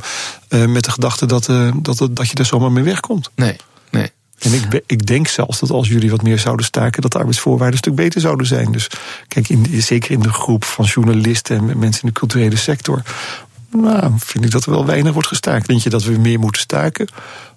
eh, 0.49 0.65
met 0.67 0.85
de 0.85 0.91
gedachte 0.91 1.27
dat, 1.27 1.49
eh, 1.49 1.71
dat, 1.77 1.99
het- 1.99 2.17
dat 2.17 2.29
je 2.29 2.35
daar 2.35 2.47
zomaar 2.47 2.73
mee 2.73 2.85
wegkomt. 2.85 3.31
Nee. 3.35 3.57
En 4.39 4.53
ik, 4.53 4.83
ik 4.87 5.07
denk 5.07 5.29
zelfs 5.29 5.61
dat 5.61 5.71
als 5.71 5.89
jullie 5.89 6.11
wat 6.11 6.23
meer 6.23 6.39
zouden 6.39 6.67
staken... 6.67 7.03
dat 7.03 7.13
de 7.13 7.19
arbeidsvoorwaarden 7.19 7.73
een 7.73 7.79
stuk 7.79 7.95
beter 7.95 8.21
zouden 8.21 8.47
zijn. 8.47 8.73
Dus 8.73 8.91
kijk, 9.29 9.49
in, 9.49 9.83
zeker 9.83 10.11
in 10.11 10.21
de 10.21 10.33
groep 10.33 10.65
van 10.65 10.85
journalisten... 10.85 11.57
en 11.57 11.79
mensen 11.79 12.03
in 12.03 12.09
de 12.09 12.19
culturele 12.19 12.57
sector... 12.57 13.03
Nou, 13.71 14.13
vind 14.17 14.45
ik 14.45 14.51
dat 14.51 14.65
er 14.65 14.71
wel 14.71 14.87
weinig 14.87 15.13
wordt 15.13 15.29
gestaakt. 15.29 15.67
Denk 15.67 15.81
je 15.81 15.91
dat 15.91 16.05
we 16.05 16.19
meer 16.19 16.39
moeten 16.39 16.61
staken? 16.61 17.09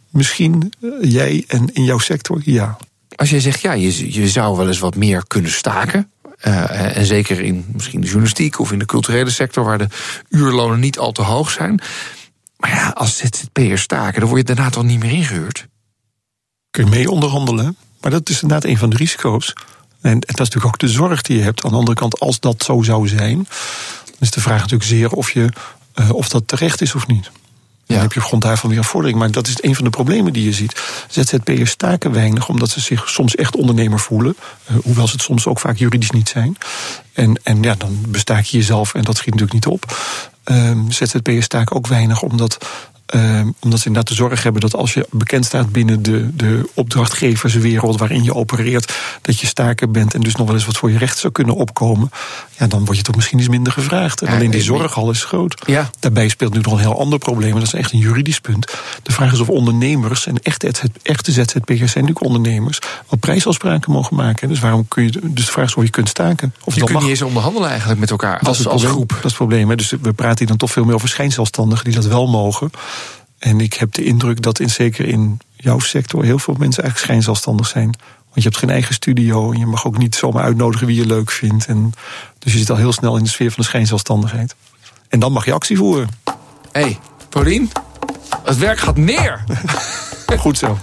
Misschien 0.10 0.74
eh, 0.82 0.90
jij 1.02 1.44
en 1.48 1.74
in 1.74 1.84
jouw 1.84 1.98
sector, 1.98 2.42
ja. 2.44 2.78
Als 3.16 3.30
jij 3.30 3.40
zegt, 3.40 3.62
ja, 3.62 3.72
je, 3.72 4.14
je 4.14 4.30
zou 4.30 4.58
wel 4.58 4.68
eens 4.68 4.80
wat 4.80 4.96
meer 4.96 5.24
kunnen 5.28 5.52
staken. 5.52 6.12
eh, 6.40 6.98
en 6.98 7.06
zeker 7.06 7.40
in 7.40 7.66
misschien 7.74 8.02
de 8.02 8.06
journalistiek 8.06 8.60
of 8.60 8.72
in 8.72 8.80
de 8.80 8.86
culturele 8.86 9.30
sector, 9.30 9.64
waar 9.64 9.78
de 9.78 9.88
uurlonen 10.30 10.80
niet 10.80 11.00
al 11.00 11.12
te 11.12 11.22
hoog 11.22 11.52
zijn. 11.52 11.82
Maar 12.58 12.70
ja, 12.70 12.90
als 12.90 13.18
ZZP'ers 13.18 13.82
staken, 13.82 14.20
dan 14.20 14.30
word 14.30 14.48
je 14.48 14.56
daarna 14.56 14.72
toch 14.72 14.84
niet 14.84 15.00
meer 15.00 15.12
ingehuurd. 15.12 15.68
Kun 16.72 16.84
je 16.84 16.90
mee 16.90 17.12
onderhandelen. 17.12 17.78
Maar 18.02 18.12
dat 18.12 18.30
is 18.30 18.42
inderdaad 18.42 18.70
een 18.70 18.78
van 18.78 18.90
de 18.90 18.96
risico's. 18.96 19.54
En 20.02 20.20
dat 20.20 20.30
is 20.30 20.36
natuurlijk 20.38 20.66
ook 20.66 20.80
de 20.80 20.88
zorg 20.88 21.22
die 21.22 21.38
je 21.38 21.44
hebt. 21.44 21.64
Aan 21.64 21.72
de 21.72 21.78
andere 21.78 21.98
kant, 21.98 22.20
als 22.20 22.40
dat 22.40 22.64
zo 22.64 22.82
zou 22.82 23.08
zijn, 23.08 23.36
dan 24.06 24.20
is 24.20 24.32
de 24.32 24.42
vraag 24.42 24.60
natuurlijk 24.60 24.90
zeer 24.90 25.12
of, 25.12 25.32
je, 25.32 25.50
eh, 25.94 26.10
of 26.10 26.30
dat 26.30 26.48
terecht 26.48 26.82
is 26.82 26.96
of 26.96 27.08
niet. 27.08 27.32
Dan 27.86 28.00
heb 28.00 28.14
je 28.14 28.20
op 28.20 28.26
grond 28.26 28.42
daarvan 28.42 28.70
weer 28.70 28.80
een 28.80 28.84
vordering. 28.84 29.20
Maar 29.20 29.32
dat 29.32 29.48
is 29.48 29.64
een 29.64 29.76
van 29.76 29.84
de 29.84 29.90
problemen 29.90 30.34
die 30.34 30.44
je 30.44 30.54
ziet. 30.54 30.82
ZZP'ers 31.08 31.72
staken 31.72 32.12
weinig 32.12 32.50
omdat 32.50 32.70
ze 32.70 32.80
zich 32.80 33.10
soms 33.10 33.36
echt 33.36 33.56
ondernemer 33.56 34.00
voelen. 34.00 34.36
Uh, 34.72 34.78
hoewel 34.84 35.08
ze 35.08 35.14
het 35.14 35.22
soms 35.22 35.48
ook 35.48 35.60
vaak 35.60 35.78
juridisch 35.78 36.12
niet 36.12 36.30
zijn. 36.30 36.58
En, 37.14 37.40
en 37.44 37.64
ja, 37.64 37.76
dan 37.76 38.06
bestaak 38.08 38.44
je 38.44 38.58
jezelf 38.58 38.94
en 38.94 39.04
dat 39.04 39.18
schiet 39.18 39.34
natuurlijk 39.34 39.54
niet 39.54 39.74
op. 39.74 39.98
Um, 40.46 40.92
ZZP'ers 40.92 41.46
staken 41.46 41.76
ook 41.76 41.88
weinig 41.88 42.22
omdat 42.22 42.58
Um, 43.16 43.56
omdat 43.60 43.80
ze 43.80 43.88
inderdaad 43.88 44.08
de 44.08 44.24
zorg 44.24 44.44
hebben 44.44 44.62
dat 44.62 44.76
als 44.76 44.94
je 44.94 45.08
bekend 45.12 45.46
staat 45.46 45.72
binnen 45.72 46.04
de, 46.04 46.36
de 46.36 46.70
opdrachtgeverswereld 46.74 48.00
waarin 48.00 48.24
je 48.24 48.36
opereert, 48.36 48.94
dat 49.22 49.40
je 49.40 49.48
sterker 49.48 49.92
bent 49.92 50.14
en 50.14 50.22
dus 50.22 50.36
nog 50.36 50.46
wel 50.48 50.56
eens 50.56 50.66
wat 50.66 50.78
voor 50.78 50.92
je 50.92 50.98
recht 50.98 51.18
zou 51.18 51.34
kunnen 51.34 51.56
opkomen, 51.56 52.12
ja, 52.58 52.68
dan 52.68 52.86
word 52.86 52.98
je 52.98 53.04
toch 53.04 53.16
misschien 53.16 53.40
iets 53.40 53.48
minder 53.48 53.74
gevraagd. 53.74 54.22
En 54.22 54.28
Ja, 54.28 54.36
alleen 54.36 54.52
die 54.52 54.62
zorg 54.62 54.98
al 54.98 55.12
is 55.12 55.24
groot. 55.24 55.62
Ja. 55.66 55.90
Daarbij 56.00 56.30
speelt 56.30 56.54
nu 56.54 56.60
nog 56.60 56.74
een 56.74 56.80
heel 56.80 57.00
ander 57.00 57.20
probleem, 57.20 57.52
en 57.52 57.58
dat 57.58 57.68
is 57.68 57.74
echt 57.74 57.92
een 57.92 58.00
juridisch 58.00 58.40
punt. 58.40 58.72
De 59.04 59.12
vraag 59.12 59.34
is 59.34 59.40
of 59.40 59.50
ondernemers, 59.50 60.28
en 60.28 60.40
echte, 60.42 60.72
echte 61.04 61.32
ZZP'ers 61.32 61.92
zijn 61.92 62.04
natuurlijk 62.06 62.26
ondernemers, 62.26 62.80
wel 63.10 63.20
prijsafspraken 63.20 63.92
mogen 63.92 64.16
maken. 64.16 64.48
Dus 64.48 64.60
waarom 64.60 64.88
kun 64.88 65.04
je, 65.04 65.20
dus 65.24 65.46
de 65.46 65.52
vraag 65.52 65.66
is 65.66 65.76
of 65.76 65.84
je 65.84 65.90
kunt 65.90 66.10
staken. 66.10 66.54
Of 66.64 66.74
Je 66.74 66.80
kunt 66.80 66.92
mag. 66.92 67.02
niet 67.02 67.12
eens 67.12 67.22
onderhandelen 67.22 67.70
eigenlijk 67.70 68.00
met 68.00 68.10
elkaar 68.12 68.40
Dat 68.40 68.48
als, 68.48 68.68
als 68.68 68.84
groep. 68.84 69.10
Dat 69.10 69.18
is 69.18 69.24
het 69.24 69.34
probleem. 69.34 69.70
Hè. 69.70 69.76
Dus 69.76 69.90
we 70.02 70.14
praten 70.14 70.38
hier 70.38 70.48
dan 70.48 70.58
toch 70.58 70.72
veel 70.72 70.86
meer 70.86 70.96
over 70.96 71.10
schijnzelfstandigen 71.10 71.86
die 71.86 71.94
dat 71.94 72.06
wel 72.06 72.28
mogen. 72.28 72.72
En 73.42 73.60
ik 73.60 73.74
heb 73.74 73.94
de 73.94 74.04
indruk 74.04 74.42
dat 74.42 74.60
in, 74.60 74.70
zeker 74.70 75.06
in 75.06 75.40
jouw 75.56 75.80
sector 75.80 76.24
heel 76.24 76.40
veel 76.40 76.54
mensen 76.54 76.84
eigenlijk 76.84 77.12
schijnzelfstandig 77.12 77.68
zijn. 77.68 77.96
Want 78.20 78.36
je 78.36 78.42
hebt 78.42 78.58
geen 78.58 78.70
eigen 78.70 78.94
studio 78.94 79.52
en 79.52 79.60
je 79.60 79.66
mag 79.66 79.86
ook 79.86 79.98
niet 79.98 80.16
zomaar 80.16 80.44
uitnodigen 80.44 80.88
wie 80.88 80.96
je 80.96 81.06
leuk 81.06 81.32
vindt. 81.32 81.66
En 81.66 81.94
dus 82.40 82.54
je 82.54 82.60
zit 82.60 82.70
al 82.70 82.76
heel 82.76 82.94
snel 82.94 83.18
in 83.18 83.24
de 83.24 83.30
sfeer 83.30 83.52
van 83.52 83.64
de 83.64 83.70
schijnzelfstandigheid. 83.70 84.56
En 85.10 85.20
dan 85.20 85.32
mag 85.32 85.46
je 85.46 85.54
actie 85.54 85.78
voeren. 85.78 86.10
Hé, 86.72 86.82
hey, 86.82 87.00
Paulien, 87.30 87.72
het 88.44 88.58
werk 88.58 88.80
gaat 88.80 88.98
neer. 88.98 89.44
Goed 90.38 90.58
zo. 90.58 90.78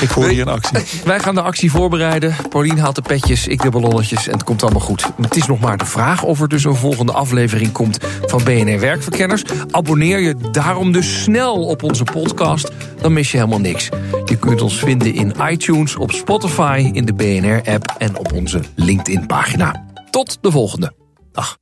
Ik 0.00 0.10
hoor 0.10 0.28
hier 0.28 0.40
een 0.40 0.48
actie. 0.48 0.78
Wij 1.04 1.20
gaan 1.20 1.34
de 1.34 1.42
actie 1.42 1.70
voorbereiden. 1.70 2.36
Paulien 2.48 2.78
haalt 2.78 2.94
de 2.94 3.02
petjes, 3.02 3.46
ik 3.46 3.62
de 3.62 3.70
ballonnetjes 3.70 4.26
en 4.26 4.32
het 4.32 4.44
komt 4.44 4.62
allemaal 4.62 4.80
goed. 4.80 5.10
Het 5.20 5.36
is 5.36 5.46
nog 5.46 5.60
maar 5.60 5.76
de 5.76 5.84
vraag 5.84 6.22
of 6.22 6.40
er 6.40 6.48
dus 6.48 6.64
een 6.64 6.74
volgende 6.74 7.12
aflevering 7.12 7.72
komt 7.72 7.98
van 8.26 8.44
BNR 8.44 8.80
Werkverkenners. 8.80 9.42
Abonneer 9.70 10.18
je 10.18 10.34
daarom 10.52 10.92
dus 10.92 11.22
snel 11.22 11.66
op 11.66 11.82
onze 11.82 12.04
podcast, 12.04 12.70
dan 13.00 13.12
mis 13.12 13.30
je 13.30 13.36
helemaal 13.36 13.60
niks. 13.60 13.88
Je 14.24 14.36
kunt 14.36 14.62
ons 14.62 14.78
vinden 14.78 15.14
in 15.14 15.34
iTunes, 15.50 15.96
op 15.96 16.10
Spotify, 16.10 16.90
in 16.92 17.04
de 17.04 17.14
BNR-app 17.14 17.94
en 17.98 18.18
op 18.18 18.32
onze 18.32 18.60
LinkedIn-pagina. 18.74 19.84
Tot 20.10 20.38
de 20.40 20.50
volgende. 20.50 20.92
Dag. 21.32 21.56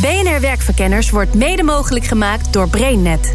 BNR 0.00 0.40
Werkverkenners 0.40 1.10
wordt 1.10 1.34
mede 1.34 1.62
mogelijk 1.62 2.04
gemaakt 2.04 2.52
door 2.52 2.68
BrainNet. 2.68 3.34